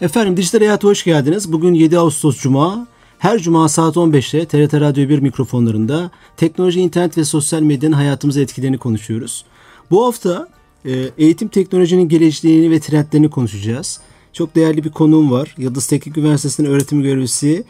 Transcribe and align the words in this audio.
Efendim 0.00 0.36
Dijital 0.36 0.58
Hayat'a 0.58 0.88
hoş 0.88 1.04
geldiniz. 1.04 1.52
Bugün 1.52 1.74
7 1.74 1.98
Ağustos 1.98 2.40
Cuma. 2.40 2.86
Her 3.18 3.38
cuma 3.38 3.68
saat 3.68 3.96
15'te 3.96 4.46
TRT 4.46 4.74
Radyo 4.74 5.08
1 5.08 5.18
mikrofonlarında 5.18 6.10
teknoloji, 6.36 6.80
internet 6.80 7.18
ve 7.18 7.24
sosyal 7.24 7.62
medyanın 7.62 7.92
hayatımıza 7.92 8.40
etkilerini 8.40 8.78
konuşuyoruz. 8.78 9.44
Bu 9.90 10.06
hafta 10.06 10.48
e, 10.84 11.10
eğitim 11.18 11.48
teknolojinin 11.48 12.08
geleceğini 12.08 12.70
ve 12.70 12.80
trendlerini 12.80 13.30
konuşacağız. 13.30 14.00
Çok 14.32 14.54
değerli 14.54 14.84
bir 14.84 14.90
konuğum 14.90 15.30
var. 15.30 15.54
Yıldız 15.58 15.86
Teknik 15.86 16.18
Üniversitesi'nin 16.18 16.68
öğretim 16.68 17.02
görevlisi, 17.02 17.64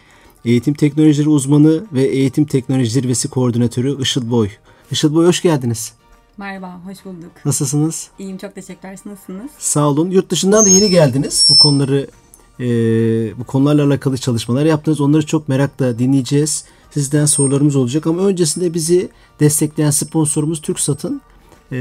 eğitim 0.44 0.74
teknolojileri 0.74 1.28
uzmanı 1.28 1.84
ve 1.92 2.02
eğitim 2.02 2.44
teknoloji 2.44 2.90
zirvesi 2.90 3.28
koordinatörü 3.28 4.02
Işıl 4.02 4.30
Boy. 4.30 4.48
Işıl 4.90 5.14
Boy 5.14 5.26
hoş 5.26 5.42
geldiniz. 5.42 5.99
Merhaba, 6.40 6.80
hoş 6.84 7.04
bulduk. 7.04 7.30
Nasılsınız? 7.44 8.10
İyiyim, 8.18 8.38
çok 8.38 8.54
teşekkürler. 8.54 8.98
Nasılsınız? 9.04 9.50
Sağ 9.58 9.88
olun. 9.88 10.10
Yurt 10.10 10.30
dışından 10.30 10.66
da 10.66 10.68
yeni 10.68 10.90
geldiniz. 10.90 11.46
Bu 11.50 11.58
konuları 11.58 12.06
e, 12.60 12.66
bu 13.38 13.44
konularla 13.44 13.86
alakalı 13.86 14.18
çalışmalar 14.18 14.64
yaptınız. 14.64 15.00
Onları 15.00 15.26
çok 15.26 15.48
merakla 15.48 15.98
dinleyeceğiz. 15.98 16.64
Sizden 16.90 17.26
sorularımız 17.26 17.76
olacak 17.76 18.06
ama 18.06 18.22
öncesinde 18.22 18.74
bizi 18.74 19.08
destekleyen 19.40 19.90
sponsorumuz 19.90 20.60
TürkSat'ın 20.60 21.20
e, 21.72 21.78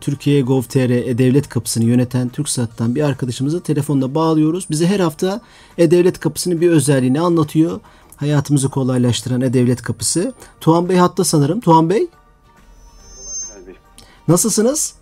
Türkiye 0.00 0.42
Gov.tr 0.42 0.90
E-Devlet 0.90 1.48
Kapısı'nı 1.48 1.84
yöneten 1.84 2.28
TürkSat'tan 2.28 2.94
bir 2.94 3.02
arkadaşımızı 3.02 3.60
telefonla 3.60 4.14
bağlıyoruz. 4.14 4.66
Bize 4.70 4.86
her 4.86 5.00
hafta 5.00 5.40
E-Devlet 5.78 6.20
Kapısı'nın 6.20 6.60
bir 6.60 6.70
özelliğini 6.70 7.20
anlatıyor. 7.20 7.80
Hayatımızı 8.16 8.68
kolaylaştıran 8.68 9.40
E-Devlet 9.40 9.82
Kapısı. 9.82 10.32
Tuğan 10.60 10.88
Bey 10.88 10.96
hatta 10.96 11.24
sanırım. 11.24 11.60
Tuğan 11.60 11.90
Bey. 11.90 12.08
Nasılsınız? 14.30 14.94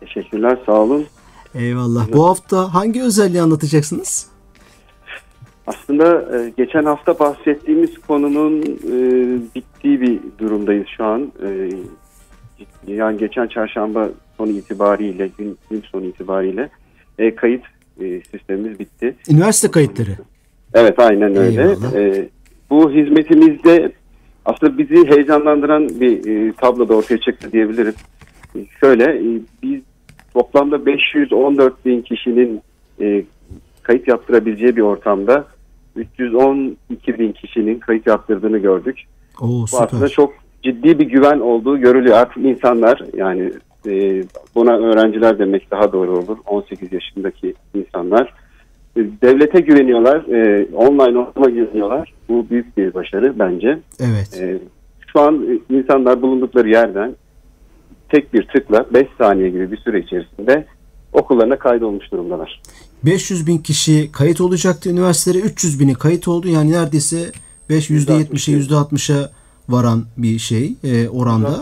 Teşekkürler, 0.00 0.58
sağ 0.66 0.72
olun. 0.72 1.06
Eyvallah. 1.54 2.12
Bu 2.12 2.28
hafta 2.28 2.74
hangi 2.74 3.02
özelliği 3.02 3.42
anlatacaksınız? 3.42 4.26
Aslında 5.66 6.38
e, 6.38 6.52
geçen 6.56 6.84
hafta 6.84 7.18
bahsettiğimiz 7.18 7.98
konunun 7.98 8.62
e, 8.62 8.96
bittiği 9.54 10.00
bir 10.00 10.20
durumdayız 10.38 10.86
şu 10.96 11.04
an. 11.04 11.32
E, 11.42 11.70
yani 12.86 13.18
geçen 13.18 13.46
çarşamba 13.46 14.08
sonu 14.36 14.50
itibariyle, 14.50 15.30
gün, 15.38 15.58
gün 15.70 15.82
sonu 15.92 16.04
itibariyle 16.04 16.70
kayıt 17.36 17.62
sistemimiz 18.30 18.78
bitti. 18.78 19.16
Üniversite 19.30 19.70
kayıtları. 19.70 20.16
Evet, 20.74 20.98
aynen 20.98 21.36
öyle. 21.36 21.76
E, 21.94 22.28
bu 22.70 22.90
hizmetimizde 22.90 23.92
aslında 24.44 24.78
bizi 24.78 25.06
heyecanlandıran 25.06 25.88
bir 25.88 26.52
tablo 26.52 26.88
da 26.88 26.94
ortaya 26.94 27.18
çıktı 27.18 27.52
diyebilirim. 27.52 27.94
Şöyle, 28.80 29.04
e, 29.04 29.40
biz 29.62 29.80
toplamda 30.34 30.86
514 30.86 31.86
bin 31.86 32.02
kişinin 32.02 32.60
e, 33.00 33.24
kayıt 33.82 34.08
yaptırabileceği 34.08 34.76
bir 34.76 34.82
ortamda 34.82 35.44
312 35.96 37.18
bin 37.18 37.32
kişinin 37.32 37.78
kayıt 37.78 38.06
yaptırdığını 38.06 38.58
gördük. 38.58 39.02
Oo, 39.40 39.48
Bu 39.48 39.66
süper. 39.66 39.84
aslında 39.84 40.08
çok 40.08 40.32
ciddi 40.62 40.98
bir 40.98 41.06
güven 41.06 41.40
olduğu 41.40 41.78
görülüyor. 41.78 42.16
Artık 42.16 42.36
insanlar 42.36 43.02
yani 43.16 43.52
e, 43.86 44.24
buna 44.54 44.76
öğrenciler 44.76 45.38
demek 45.38 45.70
daha 45.70 45.92
doğru 45.92 46.18
olur. 46.18 46.38
18 46.46 46.92
yaşındaki 46.92 47.54
insanlar 47.74 48.34
devlete 48.96 49.60
güveniyorlar, 49.60 50.16
e, 50.16 50.66
online 50.74 51.18
ortama 51.18 51.50
güveniyorlar. 51.50 52.12
Bu 52.28 52.46
büyük 52.50 52.76
bir 52.76 52.94
başarı 52.94 53.38
bence. 53.38 53.78
Evet. 54.00 54.40
E, 54.40 54.58
şu 55.12 55.20
an 55.20 55.60
insanlar 55.70 56.22
bulundukları 56.22 56.68
yerden 56.68 57.14
tek 58.12 58.34
bir 58.34 58.46
tıkla 58.46 58.86
5 58.94 59.06
saniye 59.18 59.50
gibi 59.50 59.72
bir 59.72 59.76
süre 59.76 60.00
içerisinde 60.00 60.66
okullarına 61.12 61.58
kaydolmuş 61.58 62.12
durumdalar. 62.12 62.62
500 63.04 63.46
bin 63.46 63.58
kişi 63.58 64.12
kayıt 64.12 64.40
olacaktı 64.40 64.90
üniversitelere 64.90 65.42
300 65.42 65.80
bini 65.80 65.94
kayıt 65.94 66.28
oldu 66.28 66.48
yani 66.48 66.72
neredeyse 66.72 67.32
5 67.70 67.90
%70'e 67.90 68.58
%60'a 68.58 69.30
varan 69.68 70.04
bir 70.16 70.38
şey 70.38 70.72
e, 70.84 71.08
oranda. 71.08 71.60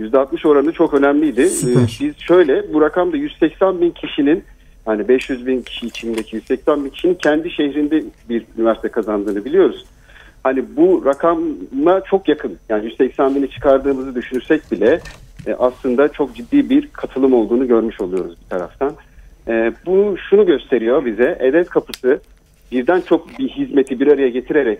%60 0.00 0.48
oranı 0.48 0.72
çok 0.72 0.94
önemliydi. 0.94 1.50
Süper. 1.50 1.98
Ee, 2.00 2.04
Biz 2.06 2.14
şöyle 2.18 2.74
bu 2.74 2.80
rakamda 2.80 3.16
180 3.16 3.80
bin 3.80 3.90
kişinin 3.90 4.44
hani 4.84 5.08
500 5.08 5.46
bin 5.46 5.62
kişi 5.62 5.86
içindeki 5.86 6.36
180 6.36 6.84
bin 6.84 6.90
kişinin 6.90 7.14
kendi 7.14 7.50
şehrinde 7.50 8.04
bir 8.28 8.46
üniversite 8.58 8.88
kazandığını 8.88 9.44
biliyoruz. 9.44 9.84
Hani 10.42 10.64
bu 10.76 11.02
rakama 11.04 12.00
çok 12.10 12.28
yakın. 12.28 12.58
Yani 12.68 12.84
180 12.84 13.34
bini 13.34 13.50
çıkardığımızı 13.50 14.14
düşünürsek 14.14 14.72
bile 14.72 15.00
e, 15.46 15.54
aslında 15.54 16.08
çok 16.08 16.34
ciddi 16.34 16.70
bir 16.70 16.86
katılım 16.88 17.34
olduğunu 17.34 17.68
görmüş 17.68 18.00
oluyoruz 18.00 18.36
bir 18.44 18.48
taraftan. 18.48 18.92
E, 19.48 19.72
bu 19.86 20.16
şunu 20.30 20.46
gösteriyor 20.46 21.04
bize. 21.04 21.38
Edet 21.40 21.68
kapısı 21.68 22.20
birden 22.72 23.00
çok 23.00 23.38
bir 23.38 23.48
hizmeti 23.48 24.00
bir 24.00 24.06
araya 24.06 24.28
getirerek 24.28 24.78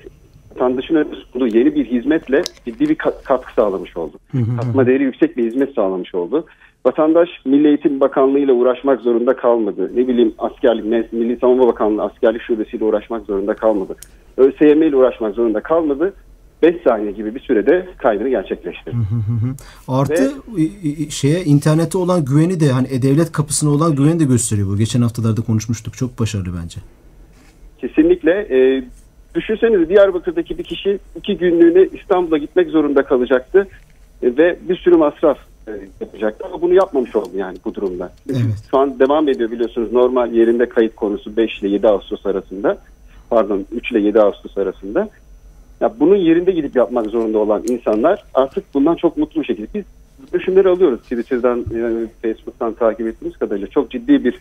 vatandaşın 0.54 1.06
sunduğu 1.32 1.46
yeni 1.46 1.74
bir 1.74 1.84
hizmetle 1.84 2.42
ciddi 2.64 2.88
bir 2.88 2.94
kat- 2.94 3.24
katkı 3.24 3.52
sağlamış 3.54 3.96
oldu. 3.96 4.16
Katma 4.60 4.86
değeri 4.86 5.02
yüksek 5.02 5.36
bir 5.36 5.44
hizmet 5.44 5.74
sağlamış 5.74 6.14
oldu. 6.14 6.46
Vatandaş 6.86 7.28
Milli 7.44 7.68
Eğitim 7.68 8.00
Bakanlığı 8.00 8.38
ile 8.38 8.52
uğraşmak 8.52 9.00
zorunda 9.00 9.36
kalmadı. 9.36 9.90
Ne 9.94 10.08
bileyim 10.08 10.34
askerlik, 10.38 11.12
Milli 11.12 11.36
Savunma 11.36 11.66
Bakanlığı 11.66 12.02
askerlik 12.02 12.42
şubesiyle 12.42 12.84
uğraşmak 12.84 13.26
zorunda 13.26 13.54
kalmadı. 13.54 13.96
ÖSYM 14.36 14.82
ile 14.82 14.96
uğraşmak 14.96 15.34
zorunda 15.34 15.60
kalmadı. 15.60 16.12
5 16.62 16.82
saniye 16.82 17.12
gibi 17.12 17.34
bir 17.34 17.40
sürede 17.40 17.86
kaydını 17.98 18.28
gerçekleştirdi. 18.28 18.96
Artı 19.88 20.32
e, 20.58 20.62
e, 20.62 21.10
şeye 21.10 21.44
internete 21.44 21.98
olan 21.98 22.24
güveni 22.24 22.60
de 22.60 22.68
hani 22.68 22.88
e-devlet 22.90 23.32
kapısına 23.32 23.70
olan 23.70 23.96
güveni 23.96 24.20
de 24.20 24.24
gösteriyor 24.24 24.68
bu. 24.68 24.76
Geçen 24.76 25.02
haftalarda 25.02 25.40
konuşmuştuk. 25.42 25.94
Çok 25.94 26.20
başarılı 26.20 26.48
bence. 26.62 26.80
Kesinlikle. 27.78 28.30
E, 28.30 28.84
düşünsenize 29.34 29.88
Diyarbakır'daki 29.88 30.58
bir 30.58 30.64
kişi 30.64 30.98
iki 31.16 31.36
günlüğüne 31.36 31.88
İstanbul'a 31.92 32.38
gitmek 32.38 32.68
zorunda 32.68 33.02
kalacaktı. 33.02 33.66
E, 34.22 34.36
ve 34.36 34.58
bir 34.68 34.76
sürü 34.76 34.96
masraf 34.96 35.38
e, 35.68 35.70
yapacaktı. 36.00 36.44
Ama 36.46 36.62
bunu 36.62 36.74
yapmamış 36.74 37.16
oldu 37.16 37.30
yani 37.34 37.58
bu 37.64 37.74
durumda. 37.74 38.12
Evet. 38.30 38.64
Şu 38.70 38.78
an 38.78 38.98
devam 38.98 39.28
ediyor 39.28 39.50
biliyorsunuz 39.50 39.92
normal 39.92 40.32
yerinde 40.32 40.68
kayıt 40.68 40.94
konusu 40.94 41.36
5 41.36 41.60
ile 41.60 41.68
7 41.68 41.88
Ağustos 41.88 42.26
arasında. 42.26 42.78
Pardon 43.30 43.66
3 43.72 43.92
ile 43.92 44.00
7 44.00 44.20
Ağustos 44.20 44.58
arasında. 44.58 45.08
Ya 45.82 45.92
bunun 46.00 46.16
yerinde 46.16 46.52
gidip 46.52 46.76
yapmak 46.76 47.06
zorunda 47.06 47.38
olan 47.38 47.62
insanlar 47.68 48.24
artık 48.34 48.74
bundan 48.74 48.94
çok 48.94 49.16
mutlu 49.16 49.40
bir 49.40 49.46
şekilde. 49.46 49.66
Biz 49.74 49.84
dönüşümleri 50.32 50.68
alıyoruz 50.68 51.00
Twitter'dan, 51.00 51.64
yani 51.74 52.06
Facebook'tan 52.22 52.74
takip 52.74 53.06
ettiğimiz 53.06 53.36
kadarıyla. 53.36 53.66
Çok 53.66 53.90
ciddi 53.90 54.24
bir 54.24 54.38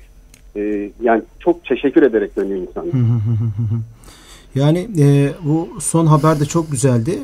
e, 0.56 0.92
yani 1.02 1.22
çok 1.40 1.66
teşekkür 1.66 2.04
ederek 2.04 2.36
dönüyor 2.38 2.62
insanlar. 2.62 2.94
Yani 4.56 4.88
e, 5.00 5.30
bu 5.44 5.70
son 5.80 6.06
haber 6.06 6.40
de 6.40 6.46
çok 6.46 6.72
güzeldi. 6.72 7.20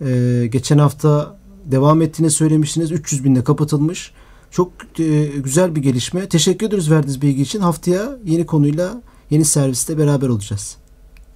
E, 0.00 0.46
geçen 0.46 0.78
hafta 0.78 1.36
devam 1.64 2.02
ettiğini 2.02 2.30
söylemiştiniz. 2.30 2.92
300 2.92 3.24
binde 3.24 3.44
kapatılmış. 3.44 4.12
Çok 4.50 4.72
e, 4.98 5.26
güzel 5.44 5.76
bir 5.76 5.82
gelişme. 5.82 6.28
Teşekkür 6.28 6.66
ederiz 6.66 6.90
verdiğiniz 6.90 7.22
bilgi 7.22 7.42
için. 7.42 7.60
Haftaya 7.60 8.02
yeni 8.24 8.46
konuyla, 8.46 9.02
yeni 9.30 9.44
serviste 9.44 9.98
beraber 9.98 10.28
olacağız. 10.28 10.78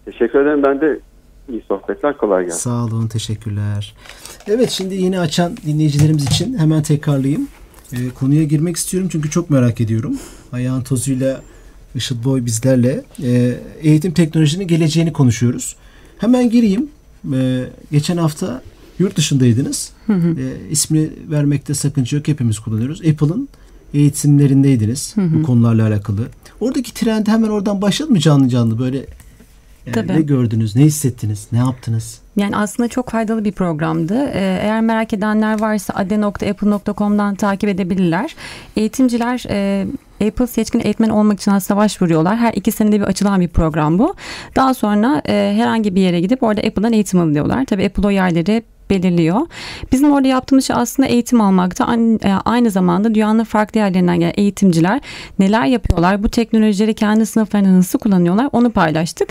Teşekkür 0.05 0.38
ederim. 0.38 0.62
Ben 0.62 0.81
de 0.81 1.00
iyi 1.48 1.62
sohbetler. 1.69 2.19
Kolay 2.19 2.44
gelsin. 2.44 2.58
Sağ 2.58 2.84
olun, 2.84 3.08
teşekkürler. 3.08 3.94
Evet, 4.46 4.70
şimdi 4.70 4.94
yeni 4.94 5.20
açan 5.20 5.56
dinleyicilerimiz 5.66 6.25
için 6.25 6.58
hemen 6.58 6.82
tekrarlayayım. 6.82 7.48
E, 7.93 8.10
konuya 8.10 8.44
girmek 8.44 8.76
istiyorum 8.76 9.08
çünkü 9.12 9.31
çok 9.31 9.50
merak 9.50 9.81
ediyorum. 9.81 10.19
Ayağın 10.52 10.82
tozuyla 10.82 11.40
Işıl 11.94 12.25
Boy 12.25 12.44
bizlerle 12.44 13.04
e, 13.22 13.54
eğitim 13.81 14.12
teknolojinin 14.12 14.66
geleceğini 14.66 15.12
konuşuyoruz. 15.12 15.76
Hemen 16.19 16.50
gireyim. 16.50 16.88
E, 17.34 17.64
geçen 17.92 18.16
hafta 18.16 18.62
yurt 18.99 19.16
dışındaydınız. 19.16 19.92
E, 20.08 20.70
ismi 20.70 21.10
vermekte 21.31 21.75
sakınca 21.75 22.19
yok. 22.19 22.28
Hepimiz 22.28 22.58
kullanıyoruz. 22.58 23.00
Apple'ın 23.00 23.49
eğitimlerindeydiniz 23.94 25.14
bu 25.16 25.42
konularla 25.42 25.87
alakalı. 25.87 26.28
Oradaki 26.60 26.94
trend 26.94 27.26
hemen 27.26 27.49
oradan 27.49 27.82
başladı 27.82 28.10
mı 28.10 28.19
canlı 28.19 28.49
canlı 28.49 28.78
böyle 28.78 29.06
e, 29.87 29.93
Tabii. 29.93 30.12
ne 30.12 30.21
gördünüz, 30.23 30.77
ne 30.77 30.83
hissettiniz, 30.83 31.49
ne 31.53 31.59
yaptınız? 31.59 32.21
Yani 32.37 32.56
aslında 32.56 32.88
çok 32.88 33.11
faydalı 33.11 33.44
bir 33.44 33.53
programdı. 33.53 34.15
Ee, 34.15 34.59
Eğer 34.62 34.81
merak 34.81 35.12
edenler 35.12 35.61
varsa 35.61 35.94
ade.apple.com'dan 35.94 37.35
takip 37.35 37.69
edebilirler. 37.69 38.37
Eğitimciler 38.77 39.44
e, 39.50 39.87
Apple 40.27 40.47
seçkin 40.47 40.81
eğitmen 40.85 41.09
olmak 41.09 41.41
için 41.41 41.50
aslında 41.50 41.81
başvuruyorlar. 41.81 42.37
Her 42.37 42.53
iki 42.53 42.73
senede 42.73 43.00
bir 43.00 43.05
açılan 43.05 43.41
bir 43.41 43.49
program 43.49 43.99
bu. 43.99 44.15
Daha 44.56 44.75
sonra 44.75 45.23
e, 45.29 45.53
herhangi 45.56 45.94
bir 45.94 46.00
yere 46.00 46.21
gidip 46.21 46.43
orada 46.43 46.61
Apple'dan 46.61 46.93
eğitim 46.93 47.21
alıyorlar. 47.21 47.65
Tabii 47.65 47.85
Apple 47.87 48.06
o 48.06 48.11
yerleri 48.11 48.62
belirliyor. 48.91 49.41
Bizim 49.93 50.12
orada 50.12 50.29
yaptığımız 50.29 50.65
şey 50.65 50.77
aslında 50.79 51.09
eğitim 51.09 51.41
almakta. 51.41 51.97
E, 52.25 52.33
aynı 52.44 52.71
zamanda 52.71 53.15
dünyanın 53.15 53.44
farklı 53.44 53.81
yerlerinden 53.81 54.21
gelen 54.21 54.33
eğitimciler 54.37 55.00
neler 55.38 55.67
yapıyorlar, 55.67 56.23
bu 56.23 56.29
teknolojileri 56.29 56.94
kendi 56.94 57.27
sınıflarında 57.27 57.73
nasıl 57.79 57.99
kullanıyorlar 57.99 58.49
onu 58.53 58.71
paylaştık. 58.71 59.29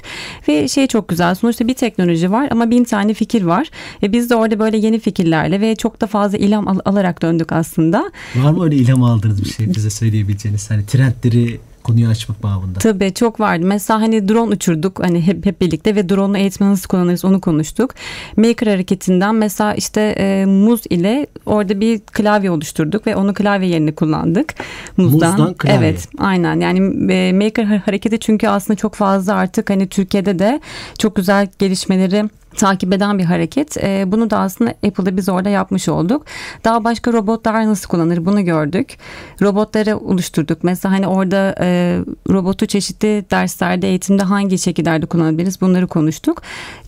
Ve 0.48 0.68
şey 0.68 0.88
çok 0.88 1.07
güzel 1.07 1.36
sonuçta 1.36 1.68
bir 1.68 1.74
teknoloji 1.74 2.31
var 2.31 2.48
ama 2.52 2.69
bin 2.69 2.84
tane 2.84 3.13
fikir 3.13 3.42
var. 3.44 3.69
Ve 4.04 4.12
biz 4.13 4.30
de 4.30 4.36
orada 4.36 4.60
böyle 4.60 4.78
yeni 4.78 5.00
fikirlerle 5.00 5.62
ve 5.62 5.75
çok 5.75 6.02
da 6.02 6.07
fazla 6.07 6.38
ilham 6.38 6.68
al- 6.68 6.80
alarak 6.86 7.22
döndük 7.22 7.52
aslında. 7.52 8.12
Var 8.36 8.52
mı 8.52 8.63
öyle 8.63 8.75
ilham 8.75 9.04
aldığınız 9.04 9.44
bir 9.46 9.50
şey 9.50 9.74
bize 9.75 9.90
söyleyebileceğiniz? 9.90 10.72
Hani 10.72 10.86
trendleri 10.86 11.60
konuyu 11.85 12.07
açmak 12.07 12.43
babında. 12.43 12.79
Tabii 12.79 13.13
çok 13.13 13.39
vardı. 13.39 13.65
Mesela 13.65 14.01
hani 14.01 14.29
drone 14.29 14.53
uçurduk 14.53 15.03
hani 15.03 15.21
hep, 15.21 15.45
hep 15.45 15.61
birlikte 15.61 15.95
ve 15.95 16.09
drone'u 16.09 16.37
eğitmen 16.37 16.71
nasıl 16.71 16.87
kullanırız 16.87 17.25
onu 17.25 17.41
konuştuk. 17.41 17.93
Maker 18.37 18.67
hareketinden 18.67 19.35
mesela 19.35 19.73
işte 19.73 20.01
e, 20.01 20.45
muz 20.45 20.81
ile 20.89 21.27
orada 21.45 21.79
bir 21.79 21.99
klavye 21.99 22.51
oluşturduk 22.51 23.07
ve 23.07 23.15
onu 23.15 23.33
klavye 23.33 23.69
yerine 23.69 23.91
kullandık. 23.91 24.53
Muzdan, 24.97 25.31
Muzdan 25.31 25.53
klavye. 25.53 25.77
Evet 25.77 26.07
aynen 26.17 26.59
yani 26.59 27.11
e, 27.13 27.33
Maker 27.33 27.63
hareketi 27.63 28.19
çünkü 28.19 28.47
aslında 28.47 28.77
çok 28.77 28.95
fazla 28.95 29.33
artık 29.33 29.69
hani 29.69 29.87
Türkiye'de 29.87 30.39
de 30.39 30.61
çok 30.99 31.15
güzel 31.15 31.47
gelişmeleri 31.59 32.29
takip 32.57 32.94
eden 32.94 33.19
bir 33.19 33.24
hareket. 33.24 33.78
E, 33.78 34.04
bunu 34.07 34.30
da 34.30 34.40
aslında 34.40 34.72
Apple'da 34.72 35.18
biz 35.18 35.30
orada 35.30 35.50
yapmış 35.50 35.90
olduk. 35.90 36.25
Daha 36.63 36.84
başka 36.84 37.13
robotlar 37.13 37.66
nasıl 37.66 37.88
kullanır 37.88 38.25
bunu 38.25 38.46
gördük. 38.46 38.98
Robotları 39.42 39.98
oluşturduk. 39.98 40.63
Mesela 40.63 40.94
hani 40.96 41.07
orada 41.07 41.56
e, 41.60 42.00
robotu 42.30 42.66
çeşitli 42.66 43.25
derslerde 43.31 43.88
eğitimde 43.88 44.24
hangi 44.24 44.57
şekillerde 44.57 45.06
kullanabiliriz 45.06 45.62
bunları 45.62 45.88
konuştuk. 45.88 46.42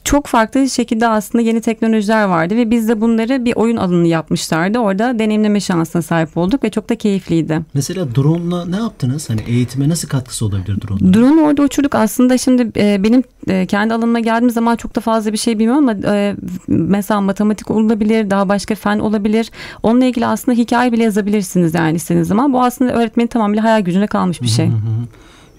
Çok 0.03 0.27
farklı 0.27 0.69
şekilde 0.69 1.07
aslında 1.07 1.43
yeni 1.43 1.61
teknolojiler 1.61 2.23
vardı 2.23 2.55
ve 2.55 2.71
biz 2.71 2.87
de 2.87 3.01
bunları 3.01 3.45
bir 3.45 3.55
oyun 3.55 3.77
alanı 3.77 4.07
yapmışlardı. 4.07 4.79
Orada 4.79 5.19
deneyimleme 5.19 5.59
şansına 5.59 6.01
sahip 6.01 6.37
olduk 6.37 6.63
ve 6.63 6.69
çok 6.69 6.89
da 6.89 6.95
keyifliydi. 6.95 7.61
Mesela 7.73 8.15
drone'la 8.15 8.65
ne 8.65 8.75
yaptınız? 8.75 9.29
Hani 9.29 9.41
eğitime 9.47 9.89
nasıl 9.89 10.07
katkısı 10.07 10.45
olabilir 10.45 10.77
drone? 10.81 11.13
Drone 11.13 11.41
orada 11.41 11.61
uçurduk. 11.61 11.95
Aslında 11.95 12.37
şimdi 12.37 12.71
e, 12.77 13.03
benim 13.03 13.23
e, 13.47 13.65
kendi 13.65 13.93
alanıma 13.93 14.19
geldiğim 14.19 14.49
zaman 14.49 14.75
çok 14.75 14.95
da 14.95 15.01
fazla 15.01 15.33
bir 15.33 15.37
şey 15.37 15.56
bilmiyorum 15.59 15.89
ama 15.89 16.15
e, 16.15 16.35
mesela 16.67 17.21
matematik 17.21 17.71
olabilir, 17.71 18.29
daha 18.29 18.49
başka 18.49 18.75
fen 18.75 18.99
olabilir. 18.99 19.51
Onunla 19.83 20.05
ilgili 20.05 20.25
aslında 20.25 20.57
hikaye 20.57 20.91
bile 20.91 21.03
yazabilirsiniz 21.03 21.73
yani 21.73 21.95
istediğiniz 21.95 22.27
zaman. 22.27 22.53
Bu 22.53 22.63
aslında 22.63 22.93
öğretmenin 22.93 23.27
tamamıyla 23.27 23.63
hayal 23.63 23.81
gücüne 23.81 24.07
kalmış 24.07 24.41
bir 24.41 24.47
şey. 24.47 24.69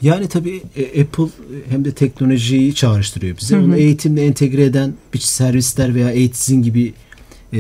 Yani 0.03 0.29
tabii 0.29 0.62
e, 0.77 1.03
Apple 1.03 1.25
hem 1.71 1.85
de 1.85 1.93
teknolojiyi 1.93 2.75
çağrıştırıyor 2.75 3.37
bize. 3.41 3.56
Hı 3.56 3.61
hı. 3.61 3.65
Onu 3.65 3.77
eğitimle 3.77 4.27
entegre 4.27 4.65
eden 4.65 4.95
bir 5.15 5.19
servisler 5.19 5.95
veya 5.95 6.11
eğitim 6.11 6.62
gibi 6.62 6.93
e, 7.53 7.59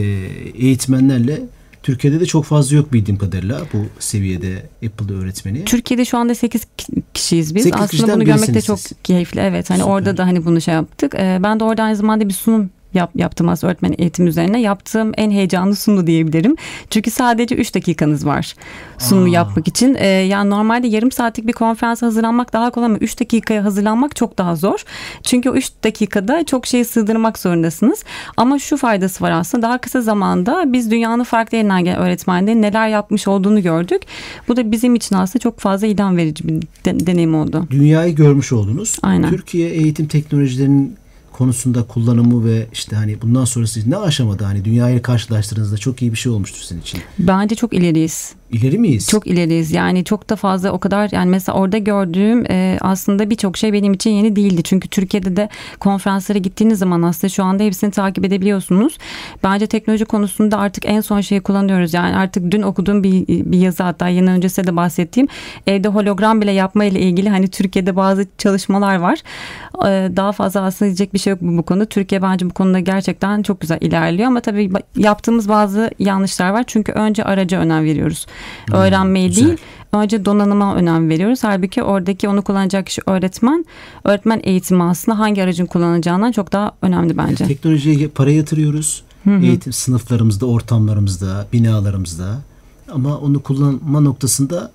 eğitmenlerle 0.58 1.40
Türkiye'de 1.82 2.20
de 2.20 2.26
çok 2.26 2.44
fazla 2.44 2.76
yok 2.76 2.92
bildiğim 2.92 3.18
kadarıyla 3.18 3.60
bu 3.72 3.78
seviyede 3.98 4.62
Apple 4.86 5.14
öğretmeni. 5.14 5.64
Türkiye'de 5.64 6.04
şu 6.04 6.18
anda 6.18 6.34
8 6.34 6.62
kişiyiz 7.14 7.54
biz. 7.54 7.62
8 7.62 7.80
Aslında 7.80 8.14
bunu 8.14 8.24
görmek 8.24 8.54
de 8.54 8.60
çok 8.60 8.78
keyifli. 9.04 9.40
Evet 9.40 9.70
hani 9.70 9.78
Süper. 9.78 9.92
orada 9.92 10.16
da 10.16 10.26
hani 10.26 10.44
bunu 10.44 10.60
şey 10.60 10.74
yaptık. 10.74 11.14
Ben 11.14 11.60
de 11.60 11.64
orada 11.64 11.82
aynı 11.82 11.96
zamanda 11.96 12.28
bir 12.28 12.34
sunum 12.34 12.70
yap, 12.94 13.10
yaptım 13.14 13.48
aslında 13.48 13.70
öğretmen 13.70 13.94
eğitim 13.98 14.26
üzerine. 14.26 14.60
Yaptığım 14.60 15.12
en 15.16 15.30
heyecanlı 15.30 15.76
sunumu 15.76 16.06
diyebilirim. 16.06 16.56
Çünkü 16.90 17.10
sadece 17.10 17.54
3 17.54 17.74
dakikanız 17.74 18.26
var 18.26 18.54
sunumu 18.98 19.26
Aa. 19.26 19.34
yapmak 19.34 19.68
için. 19.68 19.96
Ee, 19.98 20.06
yani 20.06 20.50
normalde 20.50 20.86
yarım 20.86 21.12
saatlik 21.12 21.46
bir 21.46 21.52
konferans 21.52 22.02
hazırlanmak 22.02 22.52
daha 22.52 22.70
kolay 22.70 22.86
ama 22.86 22.98
3 22.98 23.20
dakikaya 23.20 23.64
hazırlanmak 23.64 24.16
çok 24.16 24.38
daha 24.38 24.56
zor. 24.56 24.84
Çünkü 25.22 25.50
o 25.50 25.54
3 25.54 25.70
dakikada 25.84 26.44
çok 26.44 26.66
şeyi 26.66 26.84
sığdırmak 26.84 27.38
zorundasınız. 27.38 28.04
Ama 28.36 28.58
şu 28.58 28.76
faydası 28.76 29.24
var 29.24 29.30
aslında 29.30 29.62
daha 29.62 29.78
kısa 29.78 30.00
zamanda 30.00 30.72
biz 30.72 30.90
dünyanın 30.90 31.24
farklı 31.24 31.56
yerinden 31.56 31.84
gelen 31.84 31.98
öğretmenlerin 31.98 32.62
neler 32.62 32.88
yapmış 32.88 33.28
olduğunu 33.28 33.62
gördük. 33.62 34.02
Bu 34.48 34.56
da 34.56 34.72
bizim 34.72 34.94
için 34.94 35.16
aslında 35.16 35.42
çok 35.42 35.58
fazla 35.60 35.86
ilham 35.86 36.16
verici 36.16 36.48
bir 36.48 36.62
de, 36.84 37.06
deneyim 37.06 37.34
oldu. 37.34 37.66
Dünyayı 37.70 38.14
görmüş 38.14 38.52
oldunuz. 38.52 38.96
Aynen. 39.02 39.30
Türkiye 39.30 39.70
eğitim 39.70 40.06
teknolojilerinin 40.06 40.96
konusunda 41.38 41.82
kullanımı 41.82 42.44
ve 42.44 42.66
işte 42.72 42.96
hani 42.96 43.22
bundan 43.22 43.44
sonrası 43.44 43.90
ne 43.90 43.96
aşamada 43.96 44.46
hani 44.46 44.64
dünyayı 44.64 45.02
karşılaştırdığınızda 45.02 45.76
çok 45.76 46.02
iyi 46.02 46.12
bir 46.12 46.16
şey 46.16 46.32
olmuştur 46.32 46.60
senin 46.62 46.80
için. 46.80 47.00
Bence 47.18 47.54
çok 47.54 47.72
ileriyiz. 47.72 48.32
İleri 48.50 48.78
miyiz? 48.78 49.08
Çok 49.08 49.26
ileriyiz. 49.26 49.72
Yani 49.72 50.04
çok 50.04 50.30
da 50.30 50.36
fazla 50.36 50.70
o 50.72 50.78
kadar 50.78 51.08
yani 51.12 51.30
mesela 51.30 51.58
orada 51.58 51.78
gördüğüm 51.78 52.50
e, 52.50 52.78
aslında 52.80 53.30
birçok 53.30 53.56
şey 53.56 53.72
benim 53.72 53.92
için 53.92 54.10
yeni 54.10 54.36
değildi. 54.36 54.62
Çünkü 54.62 54.88
Türkiye'de 54.88 55.36
de 55.36 55.48
konferanslara 55.80 56.38
gittiğiniz 56.38 56.78
zaman 56.78 57.02
aslında 57.02 57.28
şu 57.28 57.44
anda 57.44 57.62
hepsini 57.62 57.90
takip 57.90 58.24
edebiliyorsunuz. 58.24 58.98
Bence 59.44 59.66
teknoloji 59.66 60.04
konusunda 60.04 60.58
artık 60.58 60.84
en 60.86 61.00
son 61.00 61.20
şeyi 61.20 61.40
kullanıyoruz. 61.40 61.94
Yani 61.94 62.16
artık 62.16 62.50
dün 62.50 62.62
okuduğum 62.62 63.02
bir, 63.02 63.28
bir 63.28 63.58
yazı 63.58 63.82
hatta 63.82 64.08
yeni 64.08 64.30
önce 64.30 64.48
size 64.48 64.66
de 64.66 64.76
bahsettiğim 64.76 65.28
evde 65.66 65.88
hologram 65.88 66.40
bile 66.40 66.52
yapma 66.52 66.84
ile 66.84 67.00
ilgili 67.00 67.28
hani 67.28 67.48
Türkiye'de 67.48 67.96
bazı 67.96 68.26
çalışmalar 68.38 68.96
var. 68.96 69.18
E, 69.86 70.16
daha 70.16 70.32
fazla 70.32 70.60
aslında 70.60 70.88
diyecek 70.88 71.14
bir 71.14 71.18
şey 71.18 71.30
yok 71.30 71.40
bu, 71.42 71.56
bu 71.58 71.62
konu. 71.62 71.86
Türkiye 71.86 72.22
bence 72.22 72.46
bu 72.46 72.54
konuda 72.54 72.80
gerçekten 72.80 73.42
çok 73.42 73.60
güzel 73.60 73.78
ilerliyor 73.80 74.28
ama 74.28 74.40
tabii 74.40 74.70
yaptığımız 74.96 75.48
bazı 75.48 75.90
yanlışlar 75.98 76.50
var. 76.50 76.64
Çünkü 76.66 76.92
önce 76.92 77.24
araca 77.24 77.58
önem 77.60 77.84
veriyoruz. 77.84 78.26
Hmm, 78.66 78.74
Öğrenmeye 78.74 79.28
güzel. 79.28 79.46
değil 79.46 79.58
önce 79.92 80.24
donanıma 80.24 80.74
önem 80.74 81.08
veriyoruz. 81.08 81.44
Halbuki 81.44 81.82
oradaki 81.82 82.28
onu 82.28 82.42
kullanacak 82.42 82.86
kişi 82.86 83.02
öğretmen. 83.06 83.64
Öğretmen 84.04 84.40
eğitimi 84.44 84.82
aslında 84.82 85.18
hangi 85.18 85.42
aracın 85.42 85.66
kullanacağından 85.66 86.32
çok 86.32 86.52
daha 86.52 86.72
önemli 86.82 87.18
bence. 87.18 87.46
Teknolojiye 87.46 88.08
para 88.08 88.30
yatırıyoruz. 88.30 89.02
Hı-hı. 89.24 89.42
Eğitim 89.44 89.72
sınıflarımızda, 89.72 90.46
ortamlarımızda, 90.46 91.46
binalarımızda. 91.52 92.38
Ama 92.92 93.18
onu 93.18 93.42
kullanma 93.42 94.00
noktasında 94.00 94.70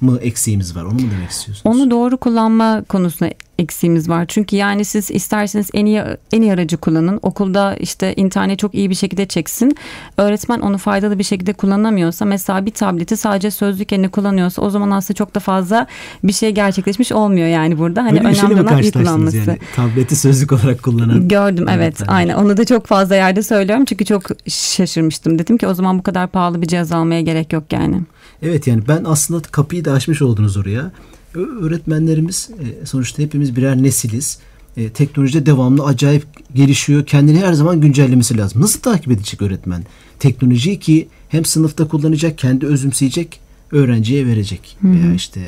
mı 0.00 0.18
eksiğimiz 0.20 0.76
var? 0.76 0.82
Onu 0.82 0.92
mu 0.92 1.10
demek 1.16 1.30
istiyorsunuz? 1.30 1.76
Onu 1.76 1.90
doğru 1.90 2.16
kullanma 2.16 2.82
konusunda 2.88 3.32
eksiğimiz 3.58 4.08
var. 4.08 4.24
Çünkü 4.28 4.56
yani 4.56 4.84
siz 4.84 5.10
isterseniz 5.10 5.70
en 5.74 5.86
iyi 5.86 6.02
en 6.32 6.42
iyi 6.42 6.52
aracı 6.52 6.76
kullanın. 6.76 7.20
Okulda 7.22 7.76
işte 7.76 8.14
internet 8.14 8.58
çok 8.58 8.74
iyi 8.74 8.90
bir 8.90 8.94
şekilde 8.94 9.26
çeksin. 9.26 9.76
Öğretmen 10.16 10.60
onu 10.60 10.78
faydalı 10.78 11.18
bir 11.18 11.24
şekilde 11.24 11.52
kullanamıyorsa 11.52 12.24
mesela 12.24 12.66
bir 12.66 12.70
tableti 12.70 13.16
sadece 13.16 13.50
sözlük 13.50 13.92
yerine 13.92 14.08
kullanıyorsa 14.08 14.62
o 14.62 14.70
zaman 14.70 14.90
aslında 14.90 15.16
çok 15.16 15.34
da 15.34 15.40
fazla 15.40 15.86
bir 16.24 16.32
şey 16.32 16.50
gerçekleşmiş 16.50 17.12
olmuyor 17.12 17.48
yani 17.48 17.78
burada. 17.78 18.04
Hani 18.04 18.24
Böyle 18.24 18.38
önemli 18.38 18.62
olan 18.62 18.82
iyi 18.82 18.92
kullanması. 18.92 19.36
Yani? 19.36 19.58
Tableti 19.76 20.16
sözlük 20.16 20.52
olarak 20.52 20.82
kullanan. 20.82 21.28
Gördüm 21.28 21.66
evet 21.68 22.02
aynen. 22.06 22.34
Onu 22.34 22.56
da 22.56 22.64
çok 22.64 22.86
fazla 22.86 23.14
yerde 23.14 23.42
söylüyorum. 23.42 23.84
Çünkü 23.84 24.04
çok 24.04 24.22
şaşırmıştım. 24.48 25.38
Dedim 25.38 25.58
ki 25.58 25.66
o 25.66 25.74
zaman 25.74 25.98
bu 25.98 26.02
kadar 26.02 26.28
pahalı 26.28 26.62
bir 26.62 26.66
cihaz 26.66 26.92
almaya 26.92 27.20
gerek 27.20 27.52
yok 27.52 27.72
yani. 27.72 28.00
Evet 28.42 28.66
yani 28.66 28.82
ben 28.88 29.04
aslında 29.04 29.42
kapıyı 29.42 29.84
da 29.84 29.92
açmış 29.92 30.22
oldunuz 30.22 30.56
oraya. 30.56 30.90
Öğretmenlerimiz 31.34 32.50
e, 32.82 32.86
sonuçta 32.86 33.22
hepimiz 33.22 33.56
birer 33.56 33.82
nesiliz. 33.82 34.38
E, 34.76 34.88
teknolojide 34.88 35.46
devamlı 35.46 35.84
acayip 35.84 36.26
gelişiyor. 36.54 37.06
Kendini 37.06 37.40
her 37.40 37.52
zaman 37.52 37.80
güncellemesi 37.80 38.38
lazım. 38.38 38.62
Nasıl 38.62 38.80
takip 38.80 39.12
edecek 39.12 39.42
öğretmen? 39.42 39.84
Teknolojiyi 40.18 40.80
ki 40.80 41.08
hem 41.28 41.44
sınıfta 41.44 41.88
kullanacak, 41.88 42.38
kendi 42.38 42.66
özümseyecek, 42.66 43.40
öğrenciye 43.72 44.26
verecek. 44.26 44.76
Hı 44.82 44.88
hı. 44.88 44.92
Veya 44.92 45.14
işte 45.14 45.40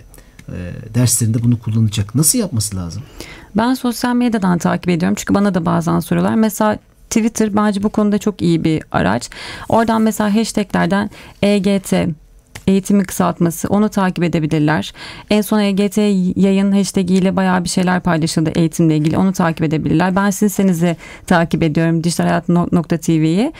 e, 0.48 0.54
derslerinde 0.94 1.42
bunu 1.42 1.58
kullanacak. 1.58 2.14
Nasıl 2.14 2.38
yapması 2.38 2.76
lazım? 2.76 3.02
Ben 3.56 3.74
sosyal 3.74 4.14
medyadan 4.14 4.58
takip 4.58 4.88
ediyorum. 4.88 5.14
Çünkü 5.18 5.34
bana 5.34 5.54
da 5.54 5.66
bazen 5.66 6.00
soruyorlar. 6.00 6.34
Mesela 6.34 6.78
Twitter 7.10 7.56
bence 7.56 7.82
bu 7.82 7.88
konuda 7.88 8.18
çok 8.18 8.42
iyi 8.42 8.64
bir 8.64 8.82
araç. 8.92 9.30
Oradan 9.68 10.02
mesela 10.02 10.34
hashtaglerden 10.34 11.10
EGT 11.42 11.94
eğitimi 12.66 13.04
kısaltması 13.04 13.68
onu 13.68 13.88
takip 13.88 14.24
edebilirler. 14.24 14.92
En 15.30 15.40
son 15.40 15.60
EGT 15.60 15.98
yayın 16.36 16.72
hashtag 16.72 17.10
ile 17.10 17.36
bayağı 17.36 17.64
bir 17.64 17.68
şeyler 17.68 18.00
paylaşıldı 18.00 18.50
eğitimle 18.54 18.96
ilgili 18.96 19.18
onu 19.18 19.32
takip 19.32 19.62
edebilirler. 19.62 20.16
Ben 20.16 20.30
sizin 20.30 20.48
senizi 20.48 20.96
takip 21.26 21.62
ediyorum 21.62 22.04
dijitalhayat.tv'yi. 22.04 23.52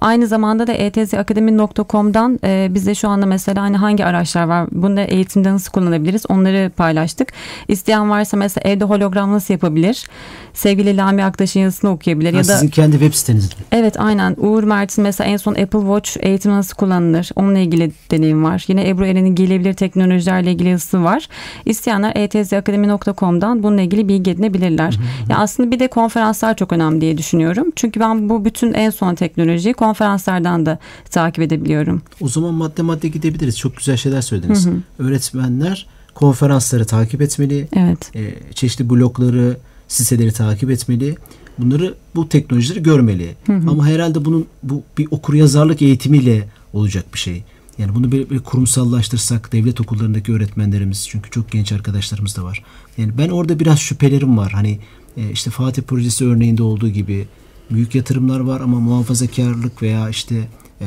Aynı 0.00 0.26
zamanda 0.26 0.66
da 0.66 0.72
etzakademi.com'dan 0.72 2.38
e, 2.44 2.68
bize 2.70 2.94
şu 2.94 3.08
anda 3.08 3.26
mesela 3.26 3.62
hani 3.62 3.76
hangi 3.76 4.04
araçlar 4.04 4.44
var 4.44 4.68
bunu 4.72 5.00
eğitimde 5.00 5.52
nasıl 5.52 5.72
kullanabiliriz 5.72 6.22
onları 6.28 6.70
paylaştık. 6.76 7.32
İsteyen 7.68 8.10
varsa 8.10 8.36
mesela 8.36 8.70
evde 8.70 8.84
hologram 8.84 9.32
nasıl 9.32 9.54
yapabilir? 9.54 10.06
Sevgili 10.54 10.96
Lami 10.96 11.24
Aktaş'ın 11.24 11.60
yazısını 11.60 11.90
okuyabilir. 11.90 12.32
Ha, 12.32 12.36
ya 12.36 12.48
da, 12.48 12.52
sizin 12.52 12.68
kendi 12.68 12.92
web 12.98 13.14
siteniz. 13.14 13.50
Evet 13.72 14.00
aynen 14.00 14.36
Uğur 14.38 14.62
Mert'in 14.62 15.04
mesela 15.04 15.30
en 15.30 15.36
son 15.36 15.52
Apple 15.52 15.80
Watch 15.80 16.16
eğitimi 16.20 16.54
nasıl 16.54 16.74
kullanılır 16.76 17.30
onunla 17.36 17.58
ilgili 17.58 17.92
deneyim 18.10 18.44
var 18.44 18.45
var. 18.46 18.64
Yine 18.68 18.88
Ebru 18.88 19.06
Eren'in 19.06 19.34
gelebilir 19.34 19.74
teknolojilerle 19.74 20.52
ilgili 20.52 20.68
yazısı 20.68 21.04
var. 21.04 21.28
İsteyenler 21.64 22.12
etzakademi.com'dan 22.14 23.62
bununla 23.62 23.80
ilgili 23.80 24.08
bilgi 24.08 24.30
edinebilirler. 24.30 24.92
Hı 24.92 24.98
hı. 24.98 25.30
Yani 25.30 25.36
aslında 25.36 25.70
bir 25.70 25.78
de 25.78 25.88
konferanslar 25.88 26.56
çok 26.56 26.72
önemli 26.72 27.00
diye 27.00 27.18
düşünüyorum. 27.18 27.72
Çünkü 27.76 28.00
ben 28.00 28.28
bu 28.28 28.44
bütün 28.44 28.72
en 28.72 28.90
son 28.90 29.14
teknolojiyi 29.14 29.74
konferanslardan 29.74 30.66
da 30.66 30.78
takip 31.10 31.42
edebiliyorum. 31.42 32.02
O 32.20 32.28
zaman 32.28 32.54
madde 32.54 32.82
madde 32.82 33.08
gidebiliriz. 33.08 33.58
Çok 33.58 33.76
güzel 33.76 33.96
şeyler 33.96 34.20
söylediniz. 34.22 34.66
Hı 34.66 34.70
hı. 34.70 34.74
Öğretmenler 34.98 35.86
konferansları 36.14 36.84
takip 36.84 37.22
etmeli. 37.22 37.68
Evet. 37.76 38.16
E, 38.16 38.34
çeşitli 38.54 38.90
blokları, 38.90 39.56
siteleri 39.88 40.32
takip 40.32 40.70
etmeli. 40.70 41.16
Bunları 41.58 41.94
bu 42.14 42.28
teknolojileri 42.28 42.82
görmeli. 42.82 43.34
Hı 43.46 43.52
hı. 43.52 43.70
Ama 43.70 43.86
herhalde 43.86 44.24
bunun 44.24 44.46
bu 44.62 44.82
bir 44.98 45.08
okur 45.10 45.34
yazarlık 45.34 45.82
eğitimiyle 45.82 46.48
olacak 46.72 47.04
bir 47.14 47.18
şey. 47.18 47.44
Yani 47.78 47.94
bunu 47.94 48.12
bir, 48.12 48.30
bir 48.30 48.38
kurumsallaştırsak 48.38 49.52
devlet 49.52 49.80
okullarındaki 49.80 50.32
öğretmenlerimiz 50.32 51.08
çünkü 51.08 51.30
çok 51.30 51.50
genç 51.52 51.72
arkadaşlarımız 51.72 52.36
da 52.36 52.44
var. 52.44 52.64
Yani 52.98 53.18
ben 53.18 53.28
orada 53.28 53.60
biraz 53.60 53.78
şüphelerim 53.78 54.38
var. 54.38 54.52
Hani 54.52 54.78
e, 55.16 55.30
işte 55.30 55.50
Fatih 55.50 55.82
projesi 55.82 56.24
örneğinde 56.24 56.62
olduğu 56.62 56.88
gibi 56.88 57.28
büyük 57.70 57.94
yatırımlar 57.94 58.40
var 58.40 58.60
ama 58.60 58.80
muhafazakarlık 58.80 59.82
veya 59.82 60.08
işte 60.08 60.48
e, 60.80 60.86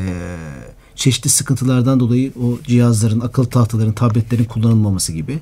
çeşitli 0.96 1.30
sıkıntılardan 1.30 2.00
dolayı 2.00 2.32
o 2.44 2.60
cihazların, 2.64 3.20
akıl 3.20 3.44
tahtaların, 3.44 3.94
tabletlerin 3.94 4.44
kullanılmaması 4.44 5.14
gibi. 5.14 5.40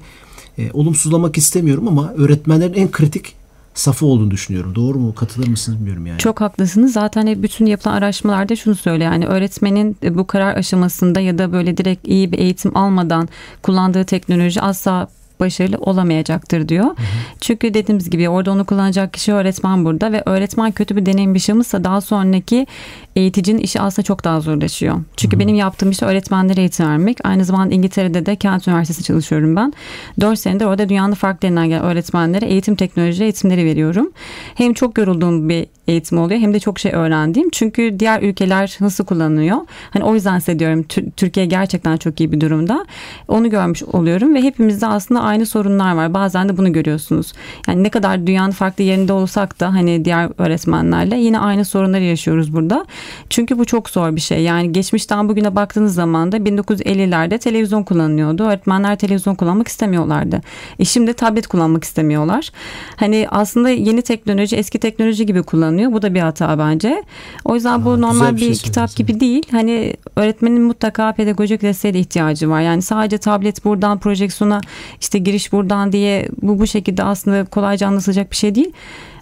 E, 0.58 0.72
olumsuzlamak 0.72 1.38
istemiyorum 1.38 1.88
ama 1.88 2.13
öğretmenlerin 2.13 2.74
en 2.74 2.92
kritik 2.92 3.36
safı 3.79 4.05
olduğunu 4.05 4.31
düşünüyorum. 4.31 4.75
Doğru 4.75 5.00
mu? 5.00 5.15
Katılır 5.15 5.48
mısınız 5.48 5.77
bilmiyorum 5.79 6.05
yani. 6.05 6.19
Çok 6.19 6.41
haklısınız. 6.41 6.93
Zaten 6.93 7.43
bütün 7.43 7.65
yapılan 7.65 7.96
araştırmalarda 7.96 8.55
şunu 8.55 8.75
söylüyor. 8.75 9.12
Yani 9.12 9.27
öğretmenin 9.27 9.98
bu 10.10 10.27
karar 10.27 10.55
aşamasında 10.55 11.19
ya 11.19 11.38
da 11.38 11.51
böyle 11.51 11.77
direkt 11.77 12.07
iyi 12.07 12.31
bir 12.31 12.39
eğitim 12.39 12.77
almadan 12.77 13.29
kullandığı 13.62 14.03
teknoloji 14.03 14.62
asla 14.62 15.07
başarılı 15.39 15.77
olamayacaktır 15.77 16.70
diyor. 16.70 16.86
Hı 16.86 16.89
hı. 16.89 16.96
Çünkü 17.41 17.74
dediğimiz 17.74 18.10
gibi 18.10 18.29
orada 18.29 18.51
onu 18.51 18.65
kullanacak 18.65 19.13
kişi 19.13 19.34
öğretmen 19.34 19.86
burada 19.86 20.12
ve 20.12 20.24
öğretmen 20.25 20.72
kötü 20.72 20.96
bir 20.96 21.06
deneyim 21.06 21.34
yaşamışsa 21.34 21.84
daha 21.84 22.01
sonraki 22.01 22.67
eğiticinin 23.15 23.60
işi 23.60 23.82
aslında 23.82 24.03
çok 24.03 24.24
daha 24.24 24.41
zorlaşıyor. 24.41 24.96
Çünkü 25.17 25.36
hı 25.36 25.38
hı. 25.38 25.44
benim 25.44 25.56
yaptığım 25.56 25.91
işte 25.91 26.06
öğretmenlere 26.06 26.60
eğitim 26.60 26.86
vermek. 26.86 27.17
Aynı 27.24 27.46
zamanda 27.46 27.75
İngiltere'de 27.75 28.25
de 28.25 28.36
Kent 28.36 28.67
Üniversitesi 28.67 29.03
çalışıyorum 29.03 29.56
ben. 29.56 29.74
4 30.20 30.39
senedir 30.39 30.65
orada 30.65 30.89
dünyanın 30.89 31.13
farklı 31.13 31.46
yerinden 31.46 31.70
gelen 31.70 31.84
öğretmenlere 31.84 32.46
eğitim 32.46 32.75
teknoloji 32.75 33.24
eğitimleri 33.24 33.65
veriyorum. 33.65 34.12
Hem 34.56 34.74
çok 34.74 34.98
yorulduğum 34.98 35.50
bir 35.50 35.67
eğitim 35.88 36.17
oluyor 36.17 36.39
hem 36.39 36.53
de 36.53 36.60
çok 36.60 36.79
şey 36.79 36.91
öğrendiğim. 36.91 37.50
Çünkü 37.50 38.00
diğer 38.00 38.22
ülkeler 38.22 38.77
nasıl 38.79 39.06
kullanıyor? 39.06 39.58
Hani 39.89 40.03
o 40.03 40.13
yüzden 40.13 40.39
size 40.39 40.60
diyorum 40.60 40.86
Türkiye 41.17 41.46
gerçekten 41.46 41.98
çok 41.98 42.20
iyi 42.20 42.32
bir 42.32 42.41
durumda. 42.41 42.86
Onu 43.27 43.50
görmüş 43.50 43.84
oluyorum 43.84 44.36
ve 44.36 44.41
hepimizde 44.41 44.88
aslında 44.88 45.22
aynı 45.22 45.46
sorunlar 45.46 45.96
var. 45.96 46.13
Bazen 46.13 46.50
de 46.50 46.58
bunu 46.58 46.74
görüyorsunuz. 46.74 47.34
Yani 47.67 47.84
ne 47.84 47.89
kadar 47.89 48.27
dünyanın 48.27 48.51
farklı 48.51 48.84
yerinde 48.84 49.13
olsak 49.13 49.60
da 49.60 49.74
hani 49.74 50.06
diğer 50.06 50.29
öğretmenlerle 50.38 51.17
yine 51.17 51.39
aynı 51.39 51.65
sorunları 51.65 52.03
yaşıyoruz 52.03 52.53
burada. 52.53 52.86
Çünkü 53.29 53.60
bu 53.60 53.65
çok 53.65 53.89
zor 53.89 54.15
bir 54.15 54.22
şey. 54.22 54.41
Yani 54.41 54.72
geçmişten 54.72 55.29
bugüne 55.29 55.56
baktığınız 55.56 55.94
zaman 55.94 56.32
da 56.32 56.38
1950'lerde 56.38 57.38
televizyon 57.38 57.84
kullanılıyordu. 57.84 58.44
Öğretmenler 58.44 58.96
televizyon 58.96 59.36
kullanmak 59.36 59.67
istemiyorlardı. 59.67 60.41
E 60.79 60.86
şimdi 60.86 61.13
tablet 61.13 61.48
kullanmak 61.48 61.84
istemiyorlar. 61.84 62.50
Hani 62.96 63.27
aslında 63.29 63.70
yeni 63.70 64.01
teknoloji 64.01 64.56
eski 64.56 64.79
teknoloji 64.79 65.25
gibi 65.25 65.44
kullanıyor. 65.77 65.93
Bu 65.93 66.01
da 66.01 66.13
bir 66.13 66.19
hata 66.19 66.60
bence. 66.60 67.03
O 67.46 67.55
yüzden 67.55 67.79
Aa, 67.79 67.86
bu 67.86 68.01
normal 68.01 68.36
bir, 68.36 68.41
bir 68.41 68.46
şey 68.46 68.53
kitap 68.53 68.96
gibi 68.96 69.19
değil. 69.19 69.43
Hani 69.51 69.93
öğretmenin 70.15 70.62
mutlaka 70.62 71.13
pedagojik 71.13 71.62
desteğe 71.62 71.93
de 71.93 72.00
ihtiyacı 72.00 72.50
var. 72.50 72.62
Yani 72.62 72.81
sadece 72.81 73.17
tablet 73.17 73.65
buradan 73.65 74.00
projeksiyona 74.00 74.62
işte 75.01 75.19
giriş 75.19 75.51
buradan 75.51 75.91
diye 75.91 76.29
bu 76.41 76.60
bu 76.60 76.67
şekilde 76.67 77.03
aslında 77.03 77.46
kolayca 77.46 77.88
anlatılacak 77.88 78.31
bir 78.31 78.36
şey 78.36 78.55
değil 78.55 78.72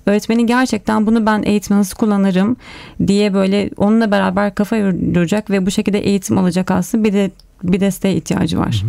öğretmenin 0.05 0.47
gerçekten 0.47 1.07
bunu 1.07 1.25
ben 1.25 1.43
eğitim 1.43 1.77
nasıl 1.77 1.95
kullanırım 1.97 2.57
diye 3.07 3.33
böyle 3.33 3.69
onunla 3.77 4.11
beraber 4.11 4.55
kafa 4.55 4.75
yoracak 4.75 5.49
ve 5.49 5.65
bu 5.65 5.71
şekilde 5.71 5.99
eğitim 5.99 6.37
alacak 6.37 6.71
aslında 6.71 7.03
bir 7.03 7.13
de 7.13 7.31
bir 7.63 7.79
desteğe 7.79 8.15
ihtiyacı 8.15 8.59
var. 8.59 8.83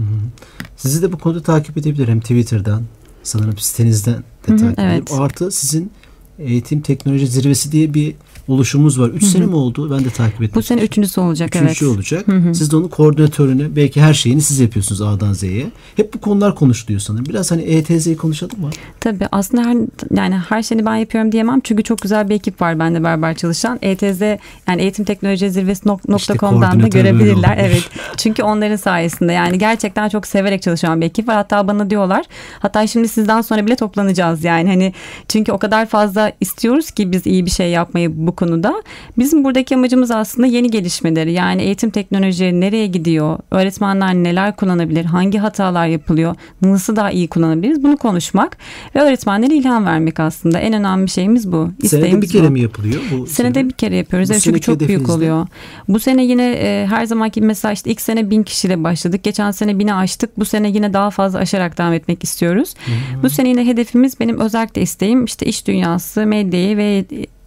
Sizi 0.76 1.02
de 1.02 1.12
bu 1.12 1.18
konuda 1.18 1.42
takip 1.42 1.78
edebilir 1.78 2.08
hem 2.08 2.20
Twitter'dan 2.20 2.82
sanırım 3.22 3.58
sitenizden 3.58 4.22
de 4.48 4.56
takip 4.56 4.78
evet. 4.78 5.12
Artı 5.18 5.50
sizin 5.50 5.90
eğitim 6.38 6.80
teknoloji 6.80 7.26
zirvesi 7.26 7.72
diye 7.72 7.94
bir 7.94 8.14
oluşumumuz 8.48 9.00
var. 9.00 9.08
Üç 9.08 9.22
Hı-hı. 9.22 9.30
sene 9.30 9.46
mi 9.46 9.54
oldu? 9.54 9.90
Ben 9.90 10.04
de 10.04 10.10
takip 10.10 10.42
ettim. 10.42 10.52
Bu 10.54 10.62
sene 10.62 10.80
üçüncüsü 10.80 11.20
olacak 11.20 11.56
Üçüncü 11.56 11.84
evet. 11.84 11.96
olacak. 11.96 12.28
Hı-hı. 12.28 12.54
Siz 12.54 12.72
de 12.72 12.76
onun 12.76 12.88
koordinatörünü 12.88 13.76
belki 13.76 14.02
her 14.02 14.14
şeyini 14.14 14.40
siz 14.40 14.60
yapıyorsunuz 14.60 15.02
A'dan 15.02 15.32
Z'ye. 15.32 15.66
Hep 15.96 16.14
bu 16.14 16.20
konular 16.20 16.54
konuşuluyor 16.54 17.00
sanırım. 17.00 17.26
Biraz 17.26 17.50
hani 17.50 17.62
ETZ'yi 17.62 18.16
konuşalım 18.16 18.60
mı? 18.60 18.70
Tabii 19.00 19.26
aslında 19.32 19.64
her, 19.64 19.76
yani 20.16 20.34
her 20.48 20.62
şeyini 20.62 20.86
ben 20.86 20.96
yapıyorum 20.96 21.32
diyemem. 21.32 21.60
Çünkü 21.64 21.82
çok 21.82 21.98
güzel 21.98 22.28
bir 22.28 22.34
ekip 22.34 22.60
var 22.60 22.78
bende 22.78 23.02
beraber 23.02 23.34
çalışan. 23.36 23.78
ETZ 23.82 24.20
yani 24.68 24.82
eğitim 24.82 25.04
teknoloji 25.04 25.50
zirvesi 25.50 25.88
nokta.com'dan 25.88 26.82
da 26.82 26.88
görebilirler. 26.88 27.58
Evet. 27.60 27.90
Çünkü 28.16 28.42
onların 28.42 28.76
sayesinde 28.76 29.32
yani 29.32 29.58
gerçekten 29.58 30.08
çok 30.08 30.26
severek 30.26 30.62
çalışan 30.62 31.00
bir 31.00 31.06
ekip 31.06 31.28
var. 31.28 31.36
Hatta 31.36 31.68
bana 31.68 31.90
diyorlar. 31.90 32.24
Hatta 32.58 32.86
şimdi 32.86 33.08
sizden 33.08 33.40
sonra 33.40 33.66
bile 33.66 33.76
toplanacağız 33.76 34.44
yani. 34.44 34.68
Hani 34.68 34.92
çünkü 35.28 35.52
o 35.52 35.58
kadar 35.58 35.86
fazla 35.86 36.25
istiyoruz 36.40 36.90
ki 36.90 37.12
biz 37.12 37.26
iyi 37.26 37.46
bir 37.46 37.50
şey 37.50 37.70
yapmayı 37.70 38.26
bu 38.26 38.36
konuda. 38.36 38.82
Bizim 39.18 39.44
buradaki 39.44 39.74
amacımız 39.74 40.10
aslında 40.10 40.46
yeni 40.46 40.70
gelişmeleri 40.70 41.32
yani 41.32 41.62
eğitim 41.62 41.90
teknolojileri 41.90 42.60
nereye 42.60 42.86
gidiyor, 42.86 43.38
öğretmenler 43.50 44.14
neler 44.14 44.56
kullanabilir, 44.56 45.04
hangi 45.04 45.38
hatalar 45.38 45.86
yapılıyor, 45.86 46.34
nasıl 46.62 46.96
daha 46.96 47.10
iyi 47.10 47.28
kullanabiliriz 47.28 47.82
bunu 47.82 47.96
konuşmak 47.96 48.56
ve 48.94 49.00
öğretmenlere 49.00 49.54
ilham 49.54 49.86
vermek 49.86 50.20
aslında 50.20 50.58
en 50.58 50.72
önemli 50.72 51.08
şeyimiz 51.08 51.52
bu. 51.52 51.70
İsteğimiz 51.82 52.10
Senede 52.10 52.22
bir 52.22 52.28
kere 52.28 52.48
bu. 52.48 52.50
mi 52.50 52.60
yapılıyor? 52.60 53.02
Bu 53.12 53.26
Senede 53.26 53.54
sene? 53.60 53.68
bir 53.68 53.74
kere 53.74 53.96
yapıyoruz. 53.96 54.30
evet, 54.30 54.42
çünkü 54.42 54.60
çok 54.60 54.80
büyük 54.80 55.10
oluyor. 55.10 55.46
Bu 55.88 56.00
sene 56.00 56.24
yine 56.24 56.52
e, 56.52 56.86
her 56.86 57.06
zamanki 57.06 57.40
mesela 57.40 57.72
işte 57.72 57.90
ilk 57.90 58.00
sene 58.00 58.30
bin 58.30 58.42
kişiyle 58.42 58.84
başladık. 58.84 59.22
Geçen 59.22 59.50
sene 59.50 59.78
bini 59.78 59.94
aştık. 59.94 60.38
Bu 60.38 60.44
sene 60.44 60.68
yine 60.68 60.92
daha 60.92 61.10
fazla 61.10 61.38
aşarak 61.38 61.78
devam 61.78 61.92
etmek 61.92 62.24
istiyoruz. 62.24 62.74
Hmm. 62.84 63.22
Bu 63.22 63.30
sene 63.30 63.48
yine 63.48 63.66
hedefimiz 63.66 64.20
benim 64.20 64.40
özellikle 64.40 64.82
isteğim 64.82 65.24
işte 65.24 65.46
iş 65.46 65.66
dünyası, 65.66 66.15
medyayı 66.24 66.76
ve 66.76 67.04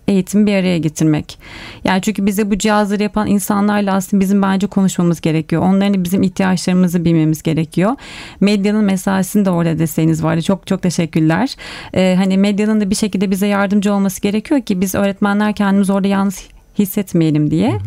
eğitimi 0.09 0.45
bir 0.45 0.55
araya 0.55 0.77
getirmek. 0.77 1.39
Yani 1.83 2.01
çünkü 2.01 2.25
bize 2.25 2.51
bu 2.51 2.57
cihazları 2.57 3.03
yapan 3.03 3.27
insanlarla 3.27 3.93
aslında 3.93 4.21
bizim 4.21 4.41
bence 4.41 4.67
konuşmamız 4.67 5.21
gerekiyor. 5.21 5.61
Onların 5.61 6.03
bizim 6.03 6.23
ihtiyaçlarımızı 6.23 7.05
bilmemiz 7.05 7.43
gerekiyor. 7.43 7.95
Medyanın 8.39 8.83
mesaisini 8.83 9.45
de 9.45 9.49
orada 9.49 9.79
desteğiniz 9.79 10.23
vardı. 10.23 10.41
Çok 10.41 10.67
çok 10.67 10.81
teşekkürler. 10.81 11.55
Ee, 11.93 12.15
hani 12.17 12.37
medyanın 12.37 12.81
da 12.81 12.89
bir 12.89 12.95
şekilde 12.95 13.31
bize 13.31 13.47
yardımcı 13.47 13.93
olması 13.93 14.21
gerekiyor 14.21 14.61
ki 14.61 14.81
biz 14.81 14.95
öğretmenler 14.95 15.53
kendimiz 15.53 15.89
orada 15.89 16.07
yalnız 16.07 16.47
hissetmeyelim 16.79 17.51
diye. 17.51 17.79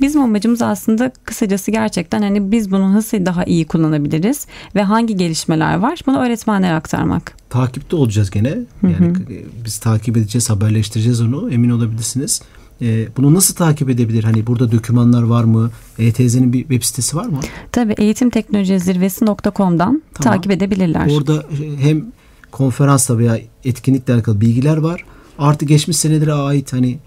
Bizim 0.00 0.20
amacımız 0.20 0.62
aslında 0.62 1.12
kısacası 1.24 1.70
gerçekten 1.70 2.22
hani 2.22 2.52
biz 2.52 2.70
bunu 2.70 2.94
nasıl 2.94 3.26
daha 3.26 3.44
iyi 3.44 3.66
kullanabiliriz 3.66 4.46
ve 4.74 4.82
hangi 4.82 5.16
gelişmeler 5.16 5.78
var 5.78 6.00
bunu 6.06 6.18
öğretmenlere 6.18 6.74
aktarmak. 6.74 7.36
Takipte 7.50 7.96
olacağız 7.96 8.30
gene. 8.30 8.58
Yani 8.82 8.94
hı 8.98 9.04
hı. 9.04 9.32
E, 9.32 9.64
biz 9.64 9.78
takip 9.78 10.16
edeceğiz, 10.16 10.50
haberleştireceğiz 10.50 11.20
onu. 11.20 11.50
Emin 11.50 11.70
olabilirsiniz. 11.70 12.42
E, 12.82 13.16
bunu 13.16 13.34
nasıl 13.34 13.54
takip 13.54 13.90
edebilir? 13.90 14.24
Hani 14.24 14.46
burada 14.46 14.72
dokümanlar 14.72 15.22
var 15.22 15.44
mı? 15.44 15.70
ETZ'nin 15.98 16.52
bir 16.52 16.60
web 16.60 16.82
sitesi 16.82 17.16
var 17.16 17.26
mı? 17.26 17.40
Tabii 17.72 17.94
eğitimteknolojizirvesi.com'dan 17.98 19.72
tamam. 19.74 20.02
takip 20.14 20.52
edebilirler. 20.52 21.10
Orada 21.10 21.44
hem 21.80 22.04
konferansla 22.50 23.18
veya 23.18 23.38
etkinlikle 23.64 24.14
alakalı 24.14 24.40
bilgiler 24.40 24.76
var. 24.76 25.04
Artı 25.38 25.64
geçmiş 25.64 25.96
senelere 25.96 26.32
ait 26.32 26.72
hani 26.72 26.98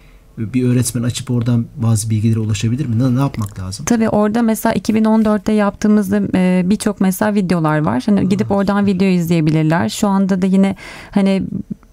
bir 0.54 0.70
öğretmen 0.70 1.04
açıp 1.04 1.32
oradan 1.32 1.66
bazı 1.76 2.10
bilgilere 2.10 2.40
ulaşabilir 2.40 2.86
mi? 2.86 3.00
Ne, 3.00 3.16
ne 3.16 3.20
yapmak 3.20 3.60
lazım? 3.60 3.86
Tabii 3.86 4.10
orada 4.10 4.42
mesela 4.42 4.76
2014'te 4.76 5.52
yaptığımızda 5.52 6.22
e, 6.36 6.64
birçok 6.66 7.02
mesela 7.02 7.36
videolar 7.36 7.80
var. 7.80 8.04
Hani 8.06 8.30
gidip 8.30 8.52
oradan 8.52 8.86
video 8.86 9.08
izleyebilirler. 9.08 9.90
Şu 9.90 10.08
anda 10.08 10.42
da 10.42 10.46
yine 10.46 10.76
hani 11.12 11.44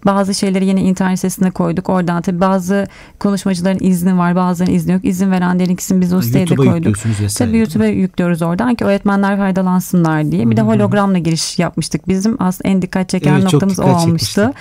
bazı 0.06 0.34
şeyleri 0.34 0.66
yine 0.66 0.80
internet 0.80 1.18
sitesine 1.18 1.50
koyduk. 1.50 1.88
Oradan 1.88 2.22
tabii 2.22 2.40
bazı 2.40 2.86
konuşmacıların 3.18 3.78
izni 3.80 4.18
var, 4.18 4.36
bazılarının 4.36 4.76
izni 4.76 4.92
yok. 4.92 5.04
İzin 5.04 5.30
verenlerin 5.30 5.70
ikisini 5.70 6.00
biz 6.00 6.12
o 6.12 6.22
siteye 6.22 6.48
de 6.48 6.54
koyduk. 6.54 6.96
Tabii 7.38 7.58
YouTube'a 7.58 7.86
yüklüyoruz 7.86 8.42
oradan 8.42 8.74
ki 8.74 8.84
öğretmenler 8.84 9.36
faydalansınlar 9.36 10.32
diye. 10.32 10.50
Bir 10.50 10.56
de 10.56 10.60
hologramla 10.62 11.18
giriş 11.18 11.58
yapmıştık. 11.58 12.08
Bizim 12.08 12.36
aslında 12.42 12.68
en 12.68 12.82
dikkat 12.82 13.08
çeken 13.08 13.32
evet, 13.32 13.52
noktamız 13.52 13.80
o 13.80 13.82
olmuştu. 13.82 14.52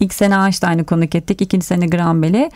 İlk 0.00 0.14
sene 0.14 0.34
Einstein'ı 0.34 0.84
konuk 0.84 1.14
ettik. 1.14 1.42
ikinci 1.42 1.66
sene 1.66 1.86
Grambel'i. 1.86 2.50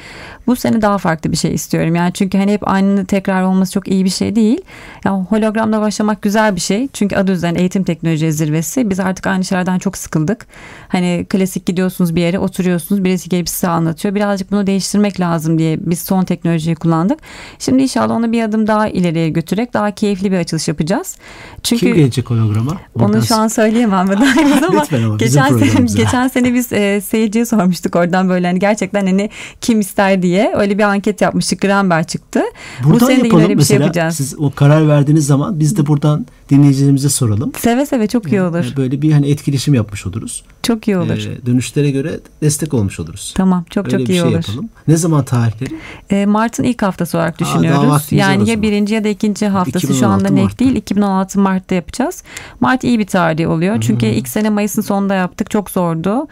Bu 0.47 0.57
sene 0.57 0.83
daha 0.83 0.99
farklı 0.99 1.33
bir 1.33 1.37
şey 1.37 1.55
istiyorum. 1.55 1.95
Yani 1.95 2.13
çünkü 2.13 2.39
hani 2.39 2.53
hep 2.53 2.69
aynı 2.69 3.07
tekrar 3.07 3.43
olması 3.43 3.73
çok 3.73 3.89
iyi 3.89 4.05
bir 4.05 4.11
şey 4.11 4.37
değil. 4.37 4.61
Yani 5.05 5.25
hologramla 5.25 5.81
başlamak 5.81 6.23
güzel 6.23 6.57
bir 6.57 6.61
şey. 6.61 6.89
Çünkü 6.93 7.17
adı 7.17 7.33
üzerine 7.33 7.59
eğitim 7.61 7.85
teknoloji 7.85 8.33
zirvesi. 8.33 8.91
Biz 8.91 9.01
artık 9.01 9.27
aynı 9.27 9.45
şeylerden 9.45 9.79
çok 9.79 9.97
sıkıldık. 9.97 10.47
Hani 10.89 11.27
klasik 11.29 11.67
gidiyorsunuz 11.67 12.17
bir 12.17 12.28
yere 12.29 12.39
oturuyorsunuz. 12.39 13.05
Birisi 13.05 13.29
gelip 13.29 13.49
size 13.49 13.69
anlatıyor. 13.69 14.15
Birazcık 14.15 14.53
bunu 14.53 14.67
değiştirmek 14.67 15.21
lazım 15.21 15.59
diye 15.59 15.79
biz 15.81 16.01
son 16.01 16.25
teknolojiyi 16.25 16.77
kullandık. 16.77 17.19
Şimdi 17.59 17.83
inşallah 17.83 18.15
onu 18.15 18.33
bir 18.33 18.43
adım 18.43 18.67
daha 18.67 18.89
ileriye 18.89 19.29
götürerek 19.29 19.75
daha 19.75 19.91
keyifli 19.91 20.33
bir 20.33 20.37
açılış 20.37 20.69
yapacağız. 20.69 21.17
Çünkü 21.63 21.87
Kim 21.87 21.95
gelecek 21.95 22.31
holograma? 22.31 22.73
Onu 22.95 23.23
şu 23.23 23.37
an 23.37 23.49
söyleyemem 23.49 24.11
ama 24.11 24.27
ama 24.69 25.17
geçen 25.17 25.59
sene, 25.59 25.87
geçen 25.97 26.29
sene 26.29 26.55
biz 26.55 26.73
e, 26.73 27.01
seyirciye 27.01 27.47
sormuştuk 27.47 27.97
oradan 27.97 28.29
böyle 28.29 28.47
hani 28.47 28.59
gerçekten 28.59 29.07
hani 29.07 29.31
kim 29.61 29.81
ister 29.81 30.23
diye 30.23 30.53
öyle 30.57 30.79
bir 30.79 30.83
anket 30.83 31.21
yapmıştık. 31.21 31.61
Gramber 31.61 32.07
çıktı. 32.07 32.43
Buradan 32.85 33.01
Bu 33.01 33.07
sene 33.07 33.25
de 33.25 33.27
yine 33.27 33.43
öyle 33.43 33.59
bir 33.59 33.65
şey 33.65 33.79
yapacağız. 33.79 34.17
Siz 34.17 34.35
o 34.39 34.51
karar 34.51 34.89
verdiğiniz 34.89 35.27
zaman 35.27 35.61
biz 35.61 35.77
de 35.77 35.87
buradan 35.87 36.27
dinleyicilerimize 36.51 37.09
soralım. 37.09 37.53
Seve 37.59 37.87
seve 37.87 38.07
çok 38.07 38.33
iyi 38.33 38.43
olur. 38.43 38.73
Böyle 38.77 39.03
bir 39.03 39.13
hani 39.13 39.31
etkileşim 39.31 39.75
yapmış 39.75 40.07
oluruz. 40.07 40.45
Çok 40.63 40.89
iyi 40.89 40.97
olur. 40.97 41.27
Ee, 41.27 41.47
dönüşlere 41.47 41.91
göre 41.91 42.21
destek 42.43 42.75
olmuş 42.75 43.01
oluruz. 43.01 43.35
Tamam 43.37 43.65
çok 43.71 43.87
Öyle 43.87 43.99
çok 43.99 44.09
iyi 44.09 44.13
şey 44.13 44.23
olur. 44.23 44.33
Yapalım. 44.33 44.69
Ne 44.89 44.97
zaman 44.97 45.25
tarihleri? 45.25 45.75
Ee, 46.11 46.27
Mart'ın 46.27 46.65
ilk 46.65 46.83
haftası 46.83 47.19
olarak 47.19 47.39
düşünüyoruz. 47.39 48.13
Aa, 48.13 48.15
yani 48.15 48.51
ya 48.51 48.63
birinci 48.63 48.95
ya 48.95 49.05
da 49.05 49.09
ikinci 49.09 49.47
haftası 49.47 49.95
şu 49.95 50.07
anda 50.07 50.29
net 50.29 50.61
değil. 50.61 50.75
2016 50.75 51.41
Mart'ta 51.41 51.75
yapacağız. 51.75 52.23
Mart 52.61 52.85
iyi 52.85 52.99
bir 52.99 53.07
tarih 53.07 53.49
oluyor. 53.49 53.81
Çünkü 53.81 54.07
hmm. 54.07 54.13
ilk 54.13 54.29
sene 54.29 54.51
Mayıs'ın 54.51 54.83
sonunda 54.83 55.15
yaptık. 55.15 55.51
Çok 55.51 55.71
zordu. 55.71 56.27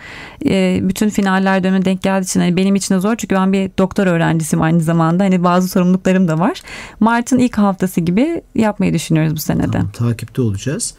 Ee, 0.46 0.80
bütün 0.82 1.08
finaller 1.08 1.64
döneme 1.64 1.84
denk 1.84 2.02
geldiği 2.02 2.24
için 2.24 2.40
hani 2.40 2.56
benim 2.56 2.74
için 2.74 2.94
de 2.94 2.98
zor. 2.98 3.16
Çünkü 3.16 3.34
ben 3.34 3.52
bir 3.52 3.70
doktor 3.78 4.06
öğrencisiyim 4.06 4.62
aynı 4.62 4.80
zamanda. 4.80 5.24
Hani 5.24 5.44
bazı 5.44 5.68
sorumluluklarım 5.68 6.28
da 6.28 6.38
var. 6.38 6.62
Mart'ın 7.00 7.38
ilk 7.38 7.58
haftası 7.58 8.00
gibi 8.00 8.42
yapmayı 8.54 8.94
düşünüyoruz 8.94 9.34
bu 9.34 9.40
senede. 9.40 9.78
Tamam, 9.92 10.05
takipte 10.06 10.42
olacağız. 10.42 10.94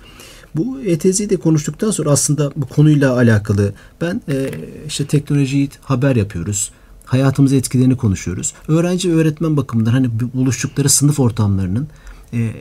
Bu 0.56 0.82
ETZ'yi 0.82 1.30
de 1.30 1.38
konuştuktan 1.38 1.92
sonra 1.92 2.12
aslında 2.12 2.52
bu 2.56 2.66
konuyla 2.66 3.16
alakalı 3.16 3.74
ben 4.02 4.22
e, 4.30 4.52
işte 4.88 5.06
teknolojiyi 5.06 5.70
haber 5.82 6.16
yapıyoruz. 6.16 6.72
Hayatımıza 7.06 7.56
etkilerini 7.56 7.98
konuşuyoruz. 7.98 8.54
Öğrenci 8.68 9.14
öğretmen 9.14 9.58
bakımından 9.58 9.92
hani 9.92 10.10
buluştukları 10.34 10.90
sınıf 10.90 11.20
ortamlarının 11.20 11.88
e, 12.34 12.52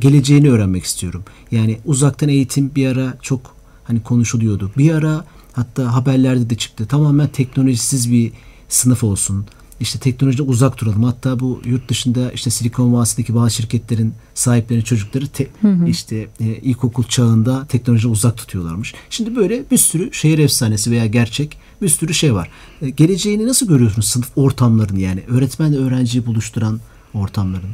geleceğini 0.00 0.50
öğrenmek 0.50 0.84
istiyorum. 0.84 1.24
Yani 1.50 1.78
uzaktan 1.84 2.28
eğitim 2.28 2.74
bir 2.74 2.86
ara 2.86 3.14
çok 3.22 3.54
hani 3.84 4.02
konuşuluyordu. 4.02 4.70
Bir 4.78 4.94
ara 4.94 5.24
hatta 5.52 5.94
haberlerde 5.94 6.50
de 6.50 6.54
çıktı. 6.54 6.86
Tamamen 6.86 7.28
teknolojisiz 7.28 8.12
bir 8.12 8.32
sınıf 8.68 9.04
olsun 9.04 9.46
işte 9.80 9.98
teknolojiden 9.98 10.44
uzak 10.46 10.80
duralım. 10.80 11.04
Hatta 11.04 11.40
bu 11.40 11.60
yurt 11.64 11.88
dışında 11.88 12.32
işte 12.32 12.50
Silikon 12.50 12.92
Vadisi'ndeki 12.92 13.34
bazı 13.34 13.50
şirketlerin 13.50 14.14
sahiplerinin 14.34 14.84
çocukları 14.84 15.26
te, 15.28 15.46
hı 15.60 15.68
hı. 15.68 15.88
işte 15.88 16.28
e, 16.40 16.44
ilkokul 16.44 17.04
çağında 17.04 17.66
teknolojiden 17.66 18.10
uzak 18.10 18.36
tutuyorlarmış. 18.36 18.94
Şimdi 19.10 19.36
böyle 19.36 19.70
bir 19.70 19.78
sürü 19.78 20.12
şehir 20.12 20.38
efsanesi 20.38 20.90
veya 20.90 21.06
gerçek 21.06 21.58
bir 21.82 21.88
sürü 21.88 22.14
şey 22.14 22.34
var. 22.34 22.50
E, 22.82 22.90
geleceğini 22.90 23.46
nasıl 23.46 23.68
görüyorsunuz 23.68 24.08
sınıf 24.08 24.28
ortamlarını 24.36 25.00
yani 25.00 25.22
öğretmenle 25.28 25.76
öğrenciyi 25.76 26.26
buluşturan 26.26 26.80
ortamların? 27.14 27.70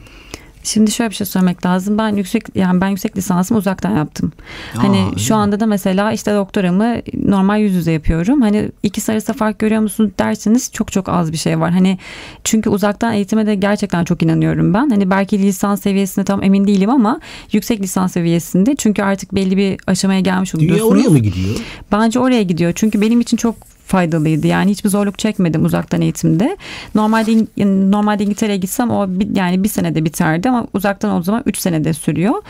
Şimdi 0.66 0.90
şöyle 0.90 1.10
bir 1.10 1.14
şey 1.14 1.26
söylemek 1.26 1.66
lazım. 1.66 1.98
Ben 1.98 2.16
yüksek 2.16 2.44
yani 2.54 2.80
ben 2.80 2.88
yüksek 2.88 3.16
lisansımı 3.16 3.58
uzaktan 3.58 3.96
yaptım. 3.96 4.32
Aa, 4.76 4.82
hani 4.82 5.18
şu 5.18 5.34
mi? 5.34 5.40
anda 5.40 5.60
da 5.60 5.66
mesela 5.66 6.12
işte 6.12 6.34
doktoramı 6.34 6.96
normal 7.24 7.60
yüz 7.60 7.74
yüze 7.74 7.92
yapıyorum. 7.92 8.40
Hani 8.40 8.70
iki 8.82 9.12
arasında 9.12 9.36
fark 9.36 9.58
görüyor 9.58 9.80
musunuz 9.80 10.10
derseniz 10.18 10.72
çok 10.72 10.92
çok 10.92 11.08
az 11.08 11.32
bir 11.32 11.36
şey 11.36 11.60
var. 11.60 11.70
Hani 11.70 11.98
çünkü 12.44 12.70
uzaktan 12.70 13.14
eğitime 13.14 13.46
de 13.46 13.54
gerçekten 13.54 14.04
çok 14.04 14.22
inanıyorum 14.22 14.74
ben. 14.74 14.90
Hani 14.90 15.10
belki 15.10 15.38
lisans 15.42 15.82
seviyesinde 15.82 16.24
tam 16.24 16.42
emin 16.42 16.66
değilim 16.66 16.90
ama 16.90 17.20
yüksek 17.52 17.80
lisans 17.80 18.12
seviyesinde. 18.12 18.76
Çünkü 18.76 19.02
artık 19.02 19.34
belli 19.34 19.56
bir 19.56 19.76
aşamaya 19.86 20.20
gelmiş 20.20 20.54
oluyorsunuz. 20.54 20.90
Dünya 20.90 20.90
oraya 20.90 21.10
mı 21.10 21.18
gidiyor? 21.18 21.56
Bence 21.92 22.18
oraya 22.18 22.42
gidiyor. 22.42 22.72
Çünkü 22.74 23.00
benim 23.00 23.20
için 23.20 23.36
çok 23.36 23.75
faydalıydı. 23.86 24.46
Yani 24.46 24.70
hiçbir 24.70 24.90
zorluk 24.90 25.18
çekmedim 25.18 25.64
uzaktan 25.64 26.00
eğitimde. 26.00 26.56
Normalde 26.94 27.46
normalde 27.90 28.24
İngiltere'ye 28.24 28.58
gitsem 28.58 28.90
o 28.90 29.06
bir, 29.08 29.36
yani 29.36 29.64
bir 29.64 29.68
senede 29.68 30.04
biterdi 30.04 30.48
ama 30.48 30.66
uzaktan 30.74 31.16
o 31.16 31.22
zaman 31.22 31.42
üç 31.46 31.58
senede 31.58 31.92
sürüyor. 31.92 32.42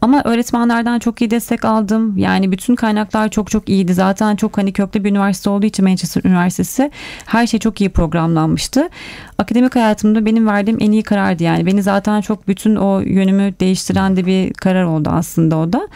Ama 0.00 0.22
öğretmenlerden 0.24 0.98
çok 0.98 1.20
iyi 1.20 1.30
destek 1.30 1.64
aldım. 1.64 2.18
Yani 2.18 2.52
bütün 2.52 2.74
kaynaklar 2.74 3.28
çok 3.28 3.50
çok 3.50 3.68
iyiydi. 3.68 3.94
Zaten 3.94 4.36
çok 4.36 4.58
hani 4.58 4.72
köklü 4.72 5.04
bir 5.04 5.10
üniversite 5.10 5.50
olduğu 5.50 5.66
için 5.66 5.84
Manchester 5.84 6.22
Üniversitesi 6.24 6.90
her 7.26 7.46
şey 7.46 7.60
çok 7.60 7.80
iyi 7.80 7.90
programlanmıştı. 7.90 8.88
Akademik 9.38 9.76
hayatımda 9.76 10.26
benim 10.26 10.46
verdiğim 10.46 10.78
en 10.80 10.92
iyi 10.92 11.02
karardı 11.02 11.42
yani. 11.42 11.66
Beni 11.66 11.82
zaten 11.82 12.20
çok 12.20 12.48
bütün 12.48 12.76
o 12.76 13.00
yönümü 13.00 13.54
değiştiren 13.60 14.16
de 14.16 14.26
bir 14.26 14.52
karar 14.52 14.84
oldu 14.84 15.08
aslında 15.12 15.56
o 15.56 15.72
da. 15.72 15.88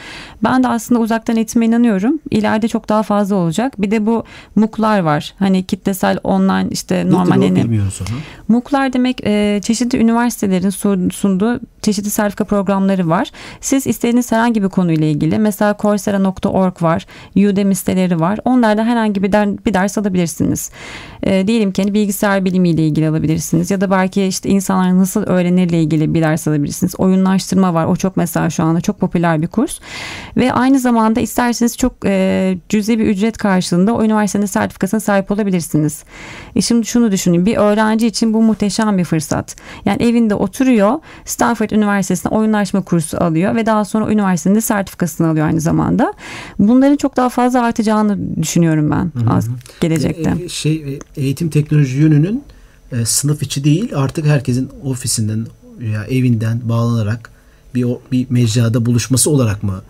Ben 0.45 0.63
de 0.63 0.69
aslında 0.69 1.01
uzaktan 1.01 1.37
eğitime 1.37 1.67
inanıyorum. 1.67 2.19
İleride 2.31 2.69
çok 2.69 2.89
daha 2.89 3.03
fazla 3.03 3.37
olacak. 3.37 3.83
Bir 3.83 3.91
de 3.91 4.07
bu 4.07 4.25
MOOC'lar 4.57 5.01
var. 5.01 5.35
Hani 5.39 5.63
kitlesel 5.63 6.19
online 6.25 6.69
işte 6.71 7.11
normal 7.11 7.31
hani. 7.31 7.65
MOOC'lar 8.49 8.93
demek 8.93 9.21
e, 9.27 9.61
çeşitli 9.63 9.99
üniversitelerin 9.99 10.71
sunduğu 11.11 11.61
çeşitli 11.89 12.11
sertifika 12.11 12.45
programları 12.45 13.09
var. 13.09 13.31
Siz 13.61 13.87
istediğiniz 13.87 14.33
herhangi 14.33 14.63
bir 14.63 14.69
konuyla 14.69 15.07
ilgili 15.07 15.39
mesela 15.39 15.77
coursera.org 15.83 16.83
var. 16.83 17.07
Udemy 17.37 17.75
siteleri 17.75 18.21
var. 18.21 18.39
Onlarda 18.45 18.85
herhangi 18.85 19.23
bir, 19.23 19.33
der, 19.33 19.65
bir 19.67 19.75
ders 19.75 19.99
alabilirsiniz. 19.99 20.71
E, 21.23 21.47
diyelim 21.47 21.73
ki 21.73 21.83
hani 21.83 21.95
bilgisayar 21.95 22.45
bilimiyle 22.45 22.87
ilgili 22.87 23.09
alabilirsiniz 23.09 23.71
ya 23.71 23.81
da 23.81 23.91
belki 23.91 24.25
işte 24.25 24.49
insanlar 24.49 24.99
nasıl 24.99 25.23
öğrenirle 25.23 25.83
ilgili 25.83 26.15
bir 26.15 26.23
ders 26.23 26.49
alabilirsiniz. 26.49 26.95
Oyunlaştırma 26.99 27.75
var. 27.75 27.87
O 27.87 27.97
çok 27.97 28.17
mesela 28.17 28.51
şu 28.51 28.63
anda 28.65 28.81
çok 28.81 29.01
popüler 29.01 29.43
bir 29.43 29.47
kurs. 29.47 29.81
Ve 30.37 30.53
aynı 30.53 30.79
zamanda 30.79 31.21
isterseniz 31.21 31.77
çok 31.77 31.93
e, 32.05 32.59
cüzi 32.69 32.99
bir 32.99 33.07
ücret 33.07 33.39
karşılığında 33.39 33.95
o 33.95 34.05
üniversitenin 34.05 34.47
sertifikasına 34.47 35.01
sahip 35.01 35.31
olabilirsiniz. 35.31 36.05
E 36.57 36.61
şimdi 36.61 36.87
şunu 36.87 37.13
düşünün. 37.13 37.47
Bir 37.47 37.57
öğrenci 37.57 38.07
için 38.07 38.35
bu 38.35 38.43
muhteşem 38.43 38.99
bir 38.99 39.05
fırsat. 39.05 39.57
Yani 39.85 40.03
evinde 40.03 40.35
oturuyor. 40.35 41.01
Stanford 41.25 41.71
Üniversitesi'nde 41.79 42.35
oyunlaşma 42.35 42.83
kursu 42.83 43.25
alıyor 43.25 43.55
ve 43.55 43.67
daha 43.67 43.85
sonra 43.85 44.13
üniversitenin 44.13 44.55
de 44.55 44.61
sertifikasını 44.61 45.29
alıyor 45.29 45.47
aynı 45.47 45.61
zamanda. 45.61 46.13
Bunların 46.59 46.97
çok 46.97 47.17
daha 47.17 47.29
fazla 47.29 47.63
artacağını 47.63 48.37
düşünüyorum 48.43 48.91
ben 48.91 49.13
hı 49.21 49.31
hı. 49.31 49.35
az 49.35 49.49
gelecekte. 49.81 50.35
E, 50.45 50.49
şey 50.49 50.99
e, 51.17 51.21
eğitim 51.21 51.51
teknoloji 51.51 51.99
yönünün 51.99 52.43
e, 52.93 53.05
sınıf 53.05 53.43
içi 53.43 53.65
değil 53.65 53.93
artık 53.95 54.27
herkesin 54.27 54.71
ofisinden 54.85 55.47
veya 55.79 56.05
evinden 56.05 56.61
bağlanarak 56.65 57.31
bir 57.75 57.87
bir 58.13 58.27
mecrada 58.31 58.87
buluşması 58.87 59.31
olarak 59.31 59.63
mı 59.63 59.83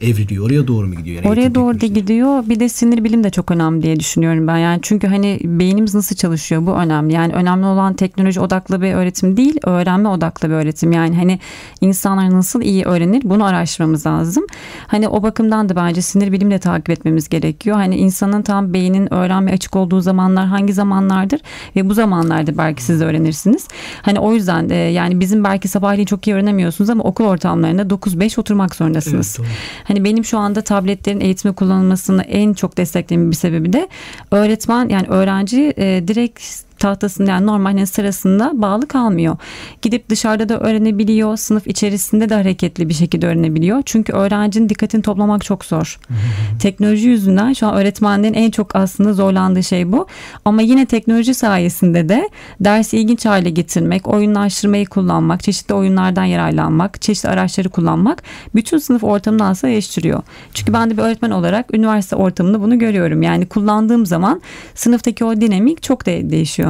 evriliyor. 0.00 0.46
Oraya 0.46 0.66
doğru 0.66 0.86
mu 0.86 0.94
gidiyor? 0.94 1.16
Yani 1.16 1.32
Oraya 1.32 1.54
doğru 1.54 1.80
da 1.80 1.86
gidiyor. 1.86 2.48
Bir 2.48 2.60
de 2.60 2.68
sinir 2.68 3.04
bilim 3.04 3.24
de 3.24 3.30
çok 3.30 3.50
önemli 3.50 3.82
diye 3.82 4.00
düşünüyorum 4.00 4.46
ben. 4.46 4.56
Yani 4.56 4.78
çünkü 4.82 5.06
hani 5.06 5.40
beynimiz 5.44 5.94
nasıl 5.94 6.16
çalışıyor 6.16 6.66
bu 6.66 6.70
önemli. 6.70 7.12
Yani 7.12 7.32
önemli 7.32 7.66
olan 7.66 7.94
teknoloji 7.94 8.40
odaklı 8.40 8.82
bir 8.82 8.94
öğretim 8.94 9.36
değil, 9.36 9.58
öğrenme 9.64 10.08
odaklı 10.08 10.48
bir 10.48 10.54
öğretim. 10.54 10.92
Yani 10.92 11.16
hani 11.16 11.38
insanlar 11.80 12.30
nasıl 12.30 12.62
iyi 12.62 12.84
öğrenir 12.84 13.22
bunu 13.24 13.44
araştırmamız 13.44 14.06
lazım. 14.06 14.44
Hani 14.86 15.08
o 15.08 15.22
bakımdan 15.22 15.68
da 15.68 15.76
bence 15.76 16.02
sinir 16.02 16.32
bilimle 16.32 16.58
takip 16.58 16.90
etmemiz 16.90 17.28
gerekiyor. 17.28 17.76
Hani 17.76 17.96
insanın 17.96 18.42
tam 18.42 18.74
beynin 18.74 19.14
öğrenme 19.14 19.52
açık 19.52 19.76
olduğu 19.76 20.00
zamanlar 20.00 20.46
hangi 20.46 20.72
zamanlardır 20.72 21.40
ve 21.76 21.88
bu 21.88 21.94
zamanlarda 21.94 22.58
belki 22.58 22.82
siz 22.82 23.02
öğrenirsiniz. 23.02 23.68
Hani 24.02 24.18
o 24.18 24.34
yüzden 24.34 24.68
de 24.68 24.74
yani 24.74 25.20
bizim 25.20 25.44
belki 25.44 25.68
sabahleyin 25.68 26.06
çok 26.06 26.26
iyi 26.26 26.34
öğrenemiyorsunuz 26.34 26.90
ama 26.90 27.04
okul 27.04 27.24
ortamlarında 27.24 27.82
9-5 27.82 28.40
oturmak 28.40 28.74
zorundasınız. 28.74 29.36
Evet, 29.40 29.48
Hani 29.84 30.04
benim 30.04 30.24
şu 30.24 30.38
anda 30.38 30.62
tabletlerin 30.62 31.20
eğitime 31.20 31.54
kullanılmasını 31.54 32.22
en 32.22 32.54
çok 32.54 32.76
desteklediğim 32.76 33.30
bir 33.30 33.36
sebebi 33.36 33.72
de 33.72 33.88
öğretmen 34.30 34.88
yani 34.88 35.06
öğrenci 35.08 35.74
e, 35.78 36.08
direkt 36.08 36.42
tahtasında 36.78 37.30
yani 37.30 37.46
normal 37.46 37.86
sırasında 37.86 38.52
bağlı 38.54 38.88
kalmıyor. 38.88 39.36
Gidip 39.82 40.08
dışarıda 40.08 40.48
da 40.48 40.60
öğrenebiliyor. 40.60 41.36
Sınıf 41.36 41.66
içerisinde 41.66 42.28
de 42.28 42.34
hareketli 42.34 42.88
bir 42.88 42.94
şekilde 42.94 43.26
öğrenebiliyor. 43.26 43.82
Çünkü 43.86 44.12
öğrencinin 44.12 44.68
dikkatini 44.68 45.02
toplamak 45.02 45.44
çok 45.44 45.64
zor. 45.64 46.00
teknoloji 46.60 47.08
yüzünden 47.08 47.52
şu 47.52 47.66
an 47.66 47.74
öğretmenlerin 47.74 48.34
en 48.34 48.50
çok 48.50 48.76
aslında 48.76 49.12
zorlandığı 49.12 49.62
şey 49.62 49.92
bu. 49.92 50.06
Ama 50.44 50.62
yine 50.62 50.86
teknoloji 50.86 51.34
sayesinde 51.34 52.08
de 52.08 52.28
dersi 52.60 52.98
ilginç 52.98 53.26
hale 53.26 53.50
getirmek, 53.50 54.08
oyunlaştırmayı 54.08 54.86
kullanmak, 54.86 55.42
çeşitli 55.42 55.74
oyunlardan 55.74 56.24
yararlanmak, 56.24 57.02
çeşitli 57.02 57.28
araçları 57.28 57.68
kullanmak 57.68 58.22
bütün 58.54 58.78
sınıf 58.78 59.04
ortamını 59.04 59.46
aslında 59.46 59.72
değiştiriyor. 59.72 60.22
Çünkü 60.54 60.72
ben 60.72 60.90
de 60.90 60.96
bir 60.96 61.02
öğretmen 61.02 61.30
olarak 61.30 61.74
üniversite 61.74 62.16
ortamında 62.16 62.60
bunu 62.60 62.78
görüyorum. 62.78 63.22
Yani 63.22 63.46
kullandığım 63.46 64.06
zaman 64.06 64.42
sınıftaki 64.74 65.24
o 65.24 65.40
dinamik 65.40 65.82
çok 65.82 66.06
de 66.06 66.30
değişiyor. 66.30 66.63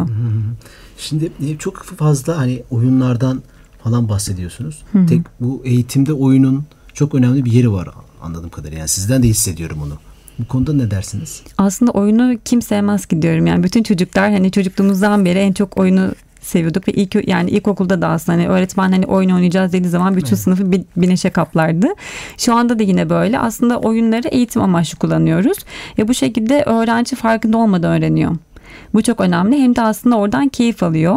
Şimdi 0.98 1.32
e, 1.46 1.58
çok 1.58 1.84
fazla 1.84 2.38
hani 2.38 2.62
oyunlardan 2.70 3.42
falan 3.84 4.08
bahsediyorsunuz. 4.08 4.82
Hı 4.92 4.98
hı. 4.98 5.06
Tek 5.06 5.20
bu 5.40 5.62
eğitimde 5.64 6.12
oyunun 6.12 6.64
çok 6.94 7.14
önemli 7.14 7.44
bir 7.44 7.52
yeri 7.52 7.72
var 7.72 7.88
anladığım 8.22 8.50
kadarıyla. 8.50 8.78
Yani 8.78 8.88
sizden 8.88 9.22
de 9.22 9.28
hissediyorum 9.28 9.78
onu. 9.82 9.98
Bu 10.38 10.48
konuda 10.48 10.72
ne 10.72 10.90
dersiniz? 10.90 11.42
Aslında 11.58 11.90
oyunu 11.90 12.38
kim 12.44 12.62
sevmez 12.62 13.06
ki 13.06 13.22
diyorum. 13.22 13.46
Yani 13.46 13.62
bütün 13.62 13.82
çocuklar 13.82 14.30
hani 14.30 14.50
çocukluğumuzdan 14.50 15.24
beri 15.24 15.38
en 15.38 15.52
çok 15.52 15.78
oyunu 15.78 16.12
seviyorduk 16.40 16.88
ve 16.88 16.92
ilk 16.92 17.28
yani 17.28 17.50
ilkokulda 17.50 18.02
da 18.02 18.08
aslında 18.08 18.38
hani 18.38 18.48
öğretmen 18.48 18.92
hani 18.92 19.06
oyun 19.06 19.30
oynayacağız 19.30 19.72
dediği 19.72 19.88
zaman 19.88 20.16
bütün 20.16 20.28
evet. 20.28 20.38
sınıfı 20.38 20.72
bir, 20.72 20.82
bir 20.96 21.08
neşe 21.08 21.30
kaplardı. 21.30 21.86
Şu 22.38 22.54
anda 22.54 22.78
da 22.78 22.82
yine 22.82 23.10
böyle. 23.10 23.38
Aslında 23.38 23.78
oyunları 23.78 24.28
eğitim 24.28 24.62
amaçlı 24.62 24.98
kullanıyoruz 24.98 25.58
ve 25.98 26.08
bu 26.08 26.14
şekilde 26.14 26.62
öğrenci 26.62 27.16
farkında 27.16 27.58
olmadan 27.58 27.92
öğreniyor. 27.92 28.36
Bu 28.94 29.02
çok 29.02 29.20
önemli. 29.20 29.62
Hem 29.62 29.76
de 29.76 29.82
aslında 29.82 30.16
oradan 30.16 30.48
keyif 30.48 30.82
alıyor. 30.82 31.16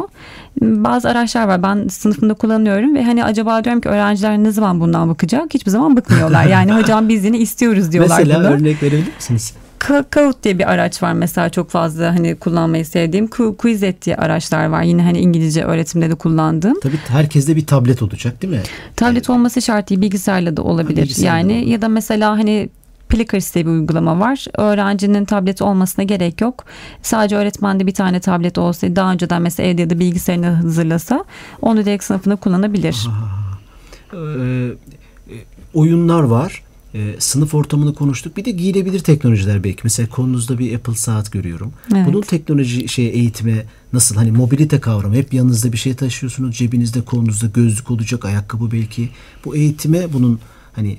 Bazı 0.62 1.10
araçlar 1.10 1.48
var. 1.48 1.64
Ben 1.64 1.88
sınıfında 1.88 2.34
kullanıyorum 2.34 2.96
ve 2.96 3.04
hani 3.04 3.24
acaba 3.24 3.64
diyorum 3.64 3.82
ki 3.82 3.90
öğrenciler 3.90 4.38
ne 4.38 4.52
zaman 4.52 4.80
bundan 4.80 5.10
bakacak? 5.10 5.54
Hiçbir 5.54 5.72
zaman 5.72 5.98
bıkmıyorlar. 5.98 6.48
Yani 6.58 6.74
hocam 6.74 7.10
biz 7.10 7.26
yine 7.26 7.38
istiyoruz 7.38 7.92
diyorlar. 7.92 8.18
Mesela 8.20 8.40
buna. 8.40 8.48
örnek 8.48 8.84
verebilir 8.84 9.16
misiniz? 9.16 9.54
Kahoot 9.80 10.44
diye 10.44 10.60
bir 10.60 10.72
araç 10.72 11.04
var 11.04 11.14
mesela 11.14 11.50
çok 11.50 11.70
fazla 11.70 12.10
hani 12.16 12.36
kullanmayı 12.36 12.86
sevdiğim. 12.86 13.28
Quizlet 13.58 14.06
diye 14.06 14.16
araçlar 14.16 14.66
var. 14.66 14.84
Yine 14.84 15.02
hani 15.02 15.20
İngilizce 15.20 15.64
öğretimde 15.64 16.10
de 16.10 16.16
kullandığım. 16.16 16.80
Tabii 16.80 17.00
herkeste 17.08 17.56
bir 17.56 17.66
tablet 17.66 18.02
olacak 18.02 18.42
değil 18.42 18.54
mi? 18.54 18.62
Tablet 18.96 19.30
olması 19.30 19.62
şart 19.62 19.90
değil. 19.90 20.02
Bilgisayarla 20.02 20.58
da 20.58 20.62
olabilir. 20.62 21.02
Bilgisayarla 21.02 21.52
yani 21.52 21.64
olur. 21.64 21.72
ya 21.72 21.82
da 21.82 21.88
mesela 21.88 22.32
hani 22.32 22.70
Plickers 23.10 23.56
diye 23.56 23.66
bir 23.66 23.72
uygulama 23.72 24.20
var. 24.20 24.46
Öğrencinin 24.58 25.26
tableti 25.26 25.64
olmasına 25.64 26.06
gerek 26.06 26.42
yok. 26.42 26.66
Sadece 27.02 27.36
öğretmende 27.36 27.88
bir 27.88 27.94
tane 27.94 28.20
tablet 28.20 28.58
olsaydı 28.58 28.96
daha 28.96 29.12
önceden 29.12 29.42
mesela 29.42 29.70
evde 29.70 29.82
ya 29.82 29.90
da 29.90 30.00
bilgisayarını 30.00 30.48
hazırlasa 30.48 31.26
onu 31.62 31.86
direkt 31.86 32.04
sınıfında 32.04 32.36
kullanabilir. 32.36 33.08
Ee, 34.14 34.70
oyunlar 35.74 36.24
var. 36.24 36.64
Ee, 36.94 37.16
sınıf 37.20 37.54
ortamını 37.54 37.94
konuştuk. 37.94 38.38
Bir 38.38 38.46
de 38.46 38.52
giyilebilir 38.52 39.00
teknolojiler 39.00 39.64
belki. 39.64 39.80
Mesela 39.84 40.10
konunuzda 40.10 40.60
bir 40.60 40.76
Apple 40.76 40.96
saat 40.96 41.32
görüyorum. 41.32 41.74
Evet. 41.96 42.08
Bunun 42.08 42.22
teknoloji 42.22 42.88
şey 42.88 43.08
eğitime 43.08 43.66
nasıl 43.94 44.16
hani 44.16 44.32
mobilite 44.32 44.80
kavramı 44.80 45.16
hep 45.16 45.34
yanınızda 45.34 45.72
bir 45.72 45.78
şey 45.78 45.96
taşıyorsunuz. 45.96 46.58
Cebinizde 46.58 47.02
kolunuzda 47.02 47.48
gözlük 47.48 47.92
olacak, 47.92 48.26
ayakkabı 48.26 48.72
belki. 48.72 49.10
Bu 49.46 49.56
eğitime 49.56 50.14
bunun 50.14 50.40
hani 50.74 50.98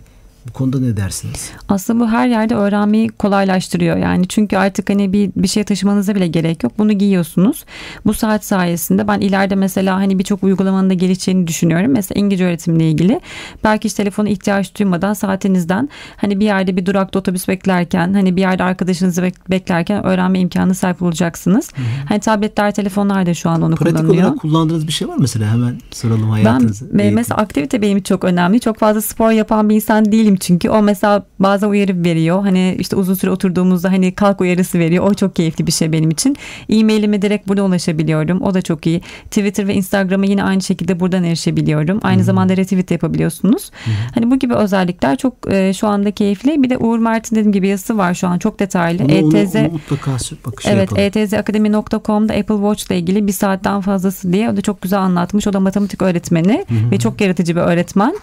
bu 0.49 0.53
konuda 0.53 0.81
ne 0.81 0.97
dersiniz? 0.97 1.51
Aslında 1.69 2.01
bu 2.01 2.09
her 2.09 2.29
yerde 2.29 2.55
öğrenmeyi 2.55 3.09
kolaylaştırıyor. 3.09 3.97
Yani 3.97 4.29
çünkü 4.29 4.57
artık 4.57 4.91
hani 4.91 5.13
bir 5.13 5.31
bir 5.37 5.49
şey 5.49 5.65
taşımanıza 5.65 6.15
bile 6.15 6.27
gerek 6.27 6.63
yok. 6.63 6.73
Bunu 6.79 6.93
giyiyorsunuz. 6.93 7.65
Bu 8.07 8.15
saat 8.15 8.45
sayesinde 8.45 9.09
ben 9.09 9.21
ileride 9.21 9.55
mesela 9.55 9.97
hani 9.97 10.19
birçok 10.19 10.43
uygulamanın 10.43 10.91
da 10.91 10.95
gelişeceğini 10.95 11.47
düşünüyorum. 11.47 11.93
Mesela 11.93 12.21
İngilizce 12.21 12.45
öğretimle 12.45 12.91
ilgili. 12.91 13.21
Belki 13.65 13.85
hiç 13.85 13.95
telefona 13.95 14.29
ihtiyaç 14.29 14.79
duymadan 14.79 15.13
saatinizden 15.13 15.89
hani 16.17 16.41
bir 16.41 16.45
yerde 16.45 16.77
bir 16.77 16.87
durakta 16.87 17.19
otobüs 17.19 17.49
beklerken 17.49 18.15
hani 18.15 18.37
bir 18.37 18.41
yerde 18.41 18.63
arkadaşınızı 18.63 19.23
beklerken 19.51 20.05
öğrenme 20.05 20.41
imkanı 20.41 20.75
sahip 20.75 21.03
olacaksınız. 21.03 21.71
Hı 21.77 21.83
hı. 21.83 21.87
Hani 22.09 22.21
tabletler, 22.21 22.75
telefonlar 22.75 23.27
da 23.27 23.35
şu 23.35 23.51
an 23.51 23.63
onu 23.63 23.75
Pratik 23.75 23.97
kullanıyor. 23.97 24.15
Pratik 24.15 24.25
olarak 24.25 24.41
kullandığınız 24.41 24.87
bir 24.87 24.93
şey 24.93 25.09
var 25.09 25.17
mesela 25.21 25.53
hemen 25.53 25.79
soralım 25.91 26.31
hayatınızı. 26.31 26.89
Ben 26.93 27.15
mesela 27.15 27.41
aktivite 27.41 27.83
benim 27.83 28.03
çok 28.03 28.25
önemli. 28.25 28.61
Çok 28.61 28.79
fazla 28.79 29.03
spor 29.03 29.31
yapan 29.31 29.69
bir 29.69 29.75
insan 29.75 30.13
değilim 30.13 30.37
çünkü 30.40 30.70
o 30.70 30.83
mesela 30.83 31.22
bazen 31.38 31.68
uyarı 31.68 32.05
veriyor. 32.05 32.42
Hani 32.42 32.77
işte 32.79 32.96
uzun 32.96 33.14
süre 33.14 33.31
oturduğumuzda 33.31 33.92
hani 33.92 34.14
kalk 34.14 34.40
uyarısı 34.40 34.79
veriyor. 34.79 35.11
O 35.11 35.14
çok 35.14 35.37
keyifli 35.37 35.66
bir 35.66 35.72
şey 35.72 35.92
benim 35.92 36.11
için. 36.11 36.37
E-mailime 36.68 37.22
direkt 37.22 37.48
burada 37.48 37.64
ulaşabiliyorum. 37.64 38.42
O 38.42 38.55
da 38.55 38.62
çok 38.62 38.87
iyi. 38.87 39.01
Twitter 39.24 39.68
ve 39.68 39.74
Instagram'a 39.74 40.27
yine 40.27 40.44
aynı 40.44 40.62
şekilde 40.62 41.01
buradan 41.01 41.24
erişebiliyorum. 41.24 42.01
Aynı 42.03 42.16
hmm. 42.16 42.24
zamanda 42.24 42.57
retweet 42.57 42.90
yapabiliyorsunuz. 42.90 43.70
Hmm. 43.85 43.92
Hani 44.14 44.31
bu 44.31 44.38
gibi 44.38 44.55
özellikler 44.55 45.16
çok 45.16 45.35
e, 45.53 45.72
şu 45.74 45.88
anda 45.88 46.11
keyifli. 46.11 46.62
Bir 46.62 46.70
de 46.70 46.79
Uğur 46.79 46.98
Mert'in 46.98 47.37
dediğim 47.37 47.53
gibi 47.53 47.68
yazısı 47.68 47.98
var 47.98 48.14
şu 48.14 48.29
an 48.29 48.38
çok 48.38 48.61
detaylı. 48.61 49.05
Onu, 49.05 49.12
ETZ 49.12 49.55
onu, 49.55 49.64
onu 49.64 49.72
mutlaka 49.72 50.11
bak, 50.46 50.62
şey 50.62 50.72
Evet 50.72 51.16
etzakademi.com'da 51.16 52.35
Apple 52.35 52.55
Watch 52.55 52.87
ile 52.87 52.98
ilgili 52.98 53.27
bir 53.27 53.33
saatten 53.33 53.81
fazlası 53.81 54.33
diye 54.33 54.51
o 54.51 54.57
da 54.57 54.61
çok 54.61 54.83
güzel 54.83 55.01
anlatmış. 55.01 55.46
O 55.46 55.53
da 55.53 55.61
matematik 55.61 56.03
öğretmeni 56.03 56.64
hmm. 56.68 56.90
ve 56.90 56.98
çok 56.98 57.20
yaratıcı 57.20 57.57
bir 57.57 57.61
öğretmen. 57.61 58.14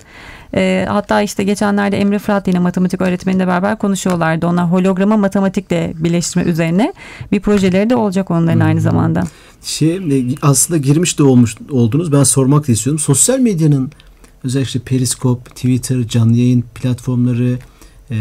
E, 0.56 0.86
hatta 0.90 1.22
işte 1.22 1.44
geçenlerde 1.44 1.98
Emre 1.98 2.20
Fırat 2.20 2.48
yine 2.48 2.60
matematik 2.60 3.02
öğretmeniyle 3.02 3.48
beraber 3.48 3.78
konuşuyorlardı. 3.78 4.48
Onlar 4.48 4.72
holograma 4.72 5.18
matematikle 5.18 5.94
birleştirme 5.96 6.46
üzerine 6.46 6.94
bir 7.32 7.40
projeleri 7.40 7.90
de 7.90 7.96
olacak 7.96 8.32
onların 8.32 8.60
hmm. 8.60 8.68
aynı 8.68 8.82
zamanda. 8.82 9.24
Şey 9.64 9.96
e, 9.96 10.36
aslında 10.42 10.78
girmiş 10.78 11.20
de 11.20 11.24
olmuş 11.24 11.56
oldunuz. 11.72 12.12
Ben 12.12 12.24
sormak 12.24 12.68
da 12.68 12.72
istiyorum. 12.72 13.00
Sosyal 13.00 13.40
medyanın 13.40 13.92
özellikle 14.44 14.80
Periskop, 14.80 15.46
Twitter, 15.46 16.08
canlı 16.08 16.38
yayın 16.38 16.64
platformları 16.76 17.58
e, 18.12 18.18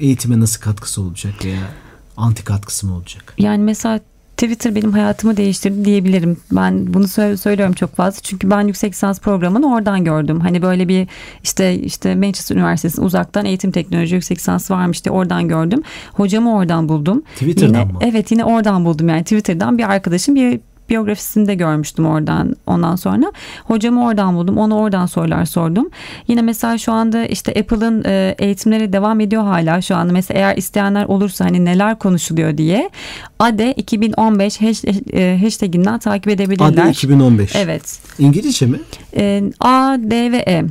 eğitime 0.00 0.40
nasıl 0.40 0.60
katkısı 0.60 1.02
olacak 1.02 1.34
veya 1.44 1.70
anti 2.16 2.44
katkısı 2.44 2.86
mı 2.86 2.94
olacak? 2.94 3.34
Yani 3.38 3.62
mesela 3.62 4.00
Twitter 4.36 4.74
benim 4.74 4.92
hayatımı 4.92 5.36
değiştirdi 5.36 5.84
diyebilirim. 5.84 6.36
Ben 6.52 6.94
bunu 6.94 7.08
söylüyorum 7.36 7.72
çok 7.74 7.96
fazla. 7.96 8.20
Çünkü 8.22 8.50
ben 8.50 8.60
yüksek 8.60 8.92
lisans 8.92 9.20
programını 9.20 9.74
oradan 9.74 10.04
gördüm. 10.04 10.40
Hani 10.40 10.62
böyle 10.62 10.88
bir 10.88 11.08
işte 11.42 11.74
işte 11.74 12.14
Manchester 12.14 12.56
Üniversitesi'nin 12.56 13.06
uzaktan 13.06 13.44
eğitim 13.44 13.70
teknoloji 13.70 14.14
yüksek 14.14 14.38
lisansı 14.38 14.74
varmış 14.74 15.04
diye 15.04 15.12
oradan 15.12 15.48
gördüm. 15.48 15.82
Hocamı 16.12 16.56
oradan 16.56 16.88
buldum. 16.88 17.22
Twitter'dan 17.34 17.80
yine, 17.80 17.84
mı? 17.84 17.98
Evet 18.00 18.30
yine 18.30 18.44
oradan 18.44 18.84
buldum 18.84 19.08
yani 19.08 19.22
Twitter'dan 19.22 19.78
bir 19.78 19.90
arkadaşım 19.90 20.34
bir 20.34 20.60
biyografisini 20.90 21.46
de 21.46 21.54
görmüştüm 21.54 22.06
oradan 22.06 22.56
ondan 22.66 22.96
sonra. 22.96 23.32
Hocamı 23.64 24.06
oradan 24.06 24.36
buldum. 24.36 24.58
Ona 24.58 24.76
oradan 24.76 25.06
sorular 25.06 25.44
sordum. 25.44 25.88
Yine 26.28 26.42
mesela 26.42 26.78
şu 26.78 26.92
anda 26.92 27.26
işte 27.26 27.52
Apple'ın 27.60 28.04
e, 28.04 28.34
eğitimleri 28.38 28.92
devam 28.92 29.20
ediyor 29.20 29.42
hala 29.42 29.80
şu 29.80 29.96
anda. 29.96 30.12
Mesela 30.12 30.40
eğer 30.40 30.56
isteyenler 30.56 31.04
olursa 31.04 31.44
hani 31.44 31.64
neler 31.64 31.98
konuşuluyor 31.98 32.58
diye 32.58 32.90
ADE 33.38 33.72
2015 33.72 34.60
e, 34.62 35.38
hashtaginden 35.42 35.98
takip 35.98 36.28
edebilirler. 36.28 36.84
ADE 36.84 36.90
2015. 36.90 37.56
Evet. 37.56 37.98
İngilizce 38.18 38.66
mi? 38.66 38.80
E, 39.16 39.42
A, 39.60 39.96
D 39.98 40.32
ve 40.32 40.44
E. 40.48 40.64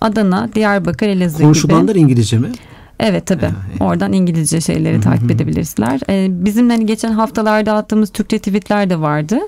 Adana, 0.00 0.48
Diyarbakır, 0.54 1.08
Elazığ 1.08 1.36
gibi. 1.36 1.44
Konuşulanlar 1.44 1.94
İngilizce 1.94 2.38
mi? 2.38 2.48
Evet 3.02 3.26
tabii. 3.26 3.44
Yani. 3.44 3.54
Oradan 3.90 4.12
İngilizce 4.12 4.60
şeyleri 4.60 4.94
Hı-hı. 4.94 5.02
takip 5.02 5.30
edebilirsiniz. 5.30 6.02
Ee, 6.08 6.26
bizim 6.30 6.70
hani 6.70 6.86
geçen 6.86 7.12
haftalarda 7.12 7.74
attığımız 7.74 8.10
Türkçe 8.10 8.38
tweetler 8.38 8.90
de 8.90 9.00
vardı. 9.00 9.38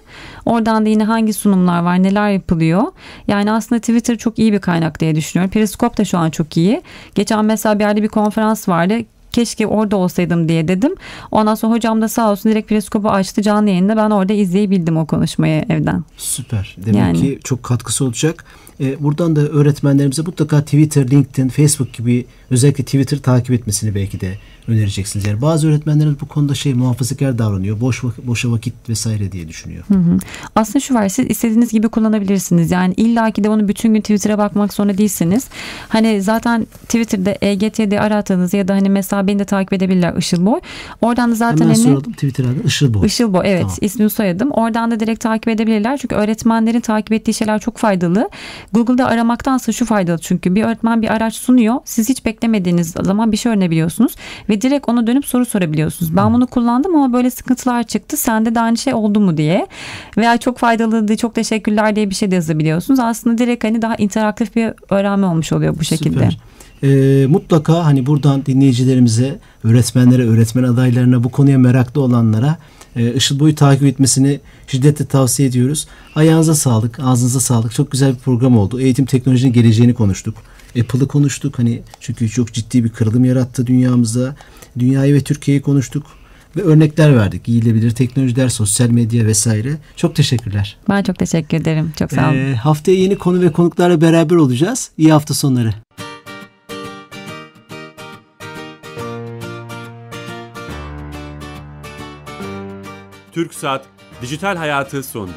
Oradan 0.46 0.86
da 0.86 0.88
yine 0.88 1.04
hangi 1.04 1.32
sunumlar 1.32 1.82
var, 1.82 2.02
neler 2.02 2.30
yapılıyor. 2.30 2.82
Yani 3.28 3.52
aslında 3.52 3.80
Twitter 3.80 4.18
çok 4.18 4.38
iyi 4.38 4.52
bir 4.52 4.58
kaynak 4.58 5.00
diye 5.00 5.14
düşünüyorum. 5.14 5.50
Periskop 5.50 5.98
da 5.98 6.04
şu 6.04 6.18
an 6.18 6.30
çok 6.30 6.56
iyi. 6.56 6.82
Geçen 7.14 7.44
mesela 7.44 7.78
bir 7.78 7.84
yerde 7.84 8.02
bir 8.02 8.08
konferans 8.08 8.68
vardı 8.68 8.94
keşke 9.32 9.66
orada 9.66 9.96
olsaydım 9.96 10.48
diye 10.48 10.68
dedim. 10.68 10.94
Ondan 11.30 11.54
sonra 11.54 11.74
hocam 11.74 12.02
da 12.02 12.08
sağ 12.08 12.30
olsun 12.30 12.50
direkt 12.50 12.68
periskopu 12.68 13.10
açtı 13.10 13.42
canlı 13.42 13.68
yayında. 13.68 13.96
Ben 13.96 14.10
orada 14.10 14.32
izleyebildim 14.32 14.96
o 14.96 15.06
konuşmayı 15.06 15.64
evden. 15.68 16.04
Süper. 16.16 16.76
Demek 16.86 17.00
yani. 17.00 17.20
ki 17.20 17.38
çok 17.44 17.62
katkısı 17.62 18.04
olacak. 18.04 18.44
E, 18.80 19.02
buradan 19.02 19.36
da 19.36 19.40
öğretmenlerimize 19.40 20.22
mutlaka 20.22 20.64
Twitter, 20.64 21.10
LinkedIn, 21.10 21.48
Facebook 21.48 21.92
gibi 21.92 22.26
özellikle 22.50 22.84
Twitter 22.84 23.18
takip 23.18 23.50
etmesini 23.50 23.94
belki 23.94 24.20
de 24.20 24.38
önereceksiniz? 24.68 25.26
Yani 25.26 25.42
bazı 25.42 25.68
öğretmenlerimiz 25.68 26.20
bu 26.20 26.28
konuda 26.28 26.54
şey 26.54 26.74
muhafazakar 26.74 27.38
davranıyor. 27.38 27.80
Boş 27.80 28.04
vakit, 28.04 28.26
boşa 28.26 28.52
vakit 28.52 28.74
vesaire 28.88 29.32
diye 29.32 29.48
düşünüyor. 29.48 29.84
Hı 29.88 29.94
hı. 29.94 30.18
Aslında 30.56 30.80
şu 30.80 30.94
var 30.94 31.08
siz 31.08 31.30
istediğiniz 31.30 31.72
gibi 31.72 31.88
kullanabilirsiniz. 31.88 32.70
Yani 32.70 32.94
illaki 32.94 33.44
de 33.44 33.48
onu 33.48 33.68
bütün 33.68 33.94
gün 33.94 34.00
Twitter'a 34.00 34.38
bakmak 34.38 34.72
zorunda 34.72 34.98
değilsiniz. 34.98 35.48
Hani 35.88 36.22
zaten 36.22 36.66
Twitter'da 36.82 37.34
EGT'de 37.40 38.00
aratığınız 38.00 38.54
ya 38.54 38.68
da 38.68 38.74
hani 38.74 38.90
mesela 38.90 39.26
beni 39.26 39.38
de 39.38 39.44
takip 39.44 39.72
edebilirler 39.72 40.16
Işıl 40.16 40.46
Boy. 40.46 40.60
Oradan 41.00 41.30
da 41.30 41.34
zaten 41.34 41.56
Hemen 41.56 41.74
hani, 41.74 41.82
soralım 41.82 42.12
Twitter 42.12 42.44
adı 42.44 42.66
Işıl 42.66 42.94
Boy. 42.94 43.06
Işıl 43.06 43.32
Boy 43.32 43.42
evet 43.44 43.60
tamam. 43.60 43.76
ismini 43.80 44.10
soyadım. 44.10 44.50
Oradan 44.50 44.90
da 44.90 45.00
direkt 45.00 45.20
takip 45.20 45.48
edebilirler. 45.48 45.96
Çünkü 45.96 46.14
öğretmenlerin 46.14 46.80
takip 46.80 47.12
ettiği 47.12 47.34
şeyler 47.34 47.58
çok 47.58 47.78
faydalı. 47.78 48.30
Google'da 48.72 49.06
aramaktansa 49.06 49.72
şu 49.72 49.84
faydalı 49.84 50.18
çünkü 50.18 50.54
bir 50.54 50.62
öğretmen 50.62 51.02
bir 51.02 51.12
araç 51.12 51.34
sunuyor. 51.34 51.74
Siz 51.84 52.08
hiç 52.08 52.24
beklemediğiniz 52.24 52.94
zaman 53.02 53.32
bir 53.32 53.36
şey 53.36 53.52
öğrenebiliyorsunuz 53.52 54.14
ve 54.52 54.60
direkt 54.60 54.88
ona 54.88 55.06
dönüp 55.06 55.26
soru 55.26 55.46
sorabiliyorsunuz. 55.46 56.16
Ben 56.16 56.34
bunu 56.34 56.46
kullandım 56.46 56.96
ama 56.96 57.12
böyle 57.12 57.30
sıkıntılar 57.30 57.82
çıktı. 57.82 58.16
Sende 58.16 58.54
de 58.54 58.60
aynı 58.60 58.76
şey 58.76 58.94
oldu 58.94 59.20
mu 59.20 59.36
diye. 59.36 59.66
Veya 60.16 60.36
çok 60.36 60.58
faydalıydı, 60.58 61.16
çok 61.16 61.34
teşekkürler 61.34 61.96
diye 61.96 62.10
bir 62.10 62.14
şey 62.14 62.30
de 62.30 62.34
yazabiliyorsunuz. 62.34 63.00
Aslında 63.00 63.38
direkt 63.38 63.64
hani 63.64 63.82
daha 63.82 63.96
interaktif 63.96 64.56
bir 64.56 64.72
öğrenme 64.90 65.26
olmuş 65.26 65.52
oluyor 65.52 65.78
bu 65.78 65.84
şekilde. 65.84 66.30
Süper. 66.30 66.38
E, 66.82 67.26
mutlaka 67.26 67.84
hani 67.84 68.06
buradan 68.06 68.46
dinleyicilerimize, 68.46 69.38
öğretmenlere, 69.64 70.28
öğretmen 70.28 70.62
adaylarına, 70.62 71.24
bu 71.24 71.28
konuya 71.28 71.58
meraklı 71.58 72.00
olanlara 72.00 72.56
e, 72.96 73.14
Işıl 73.14 73.40
Boyu 73.40 73.54
takip 73.54 73.82
etmesini 73.82 74.40
şiddetle 74.66 75.04
tavsiye 75.04 75.48
ediyoruz. 75.48 75.86
Ayağınıza 76.14 76.54
sağlık, 76.54 77.00
ağzınıza 77.00 77.40
sağlık. 77.40 77.74
Çok 77.74 77.90
güzel 77.90 78.14
bir 78.14 78.18
program 78.18 78.58
oldu. 78.58 78.80
Eğitim 78.80 79.04
teknolojinin 79.04 79.52
geleceğini 79.52 79.94
konuştuk. 79.94 80.34
Apple'ı 80.80 81.08
konuştuk. 81.08 81.58
Hani 81.58 81.82
çünkü 82.00 82.28
çok 82.28 82.52
ciddi 82.52 82.84
bir 82.84 82.88
kırılım 82.88 83.24
yarattı 83.24 83.66
dünyamızda. 83.66 84.36
Dünyayı 84.78 85.14
ve 85.14 85.20
Türkiye'yi 85.20 85.62
konuştuk 85.62 86.06
ve 86.56 86.62
örnekler 86.62 87.16
verdik. 87.16 87.44
Giyilebilir 87.44 87.90
teknolojiler, 87.90 88.48
sosyal 88.48 88.88
medya 88.88 89.26
vesaire. 89.26 89.76
Çok 89.96 90.16
teşekkürler. 90.16 90.78
Ben 90.88 91.02
çok 91.02 91.18
teşekkür 91.18 91.56
ederim. 91.56 91.92
Çok 91.98 92.12
sağ 92.12 92.28
olun. 92.28 92.36
Ee, 92.36 92.54
haftaya 92.54 92.98
yeni 92.98 93.18
konu 93.18 93.40
ve 93.40 93.52
konuklarla 93.52 94.00
beraber 94.00 94.36
olacağız. 94.36 94.90
İyi 94.98 95.12
hafta 95.12 95.34
sonları. 95.34 95.74
Türk 103.32 103.54
Saat 103.54 103.84
Dijital 104.22 104.56
Hayatı 104.56 105.02
sondu. 105.02 105.32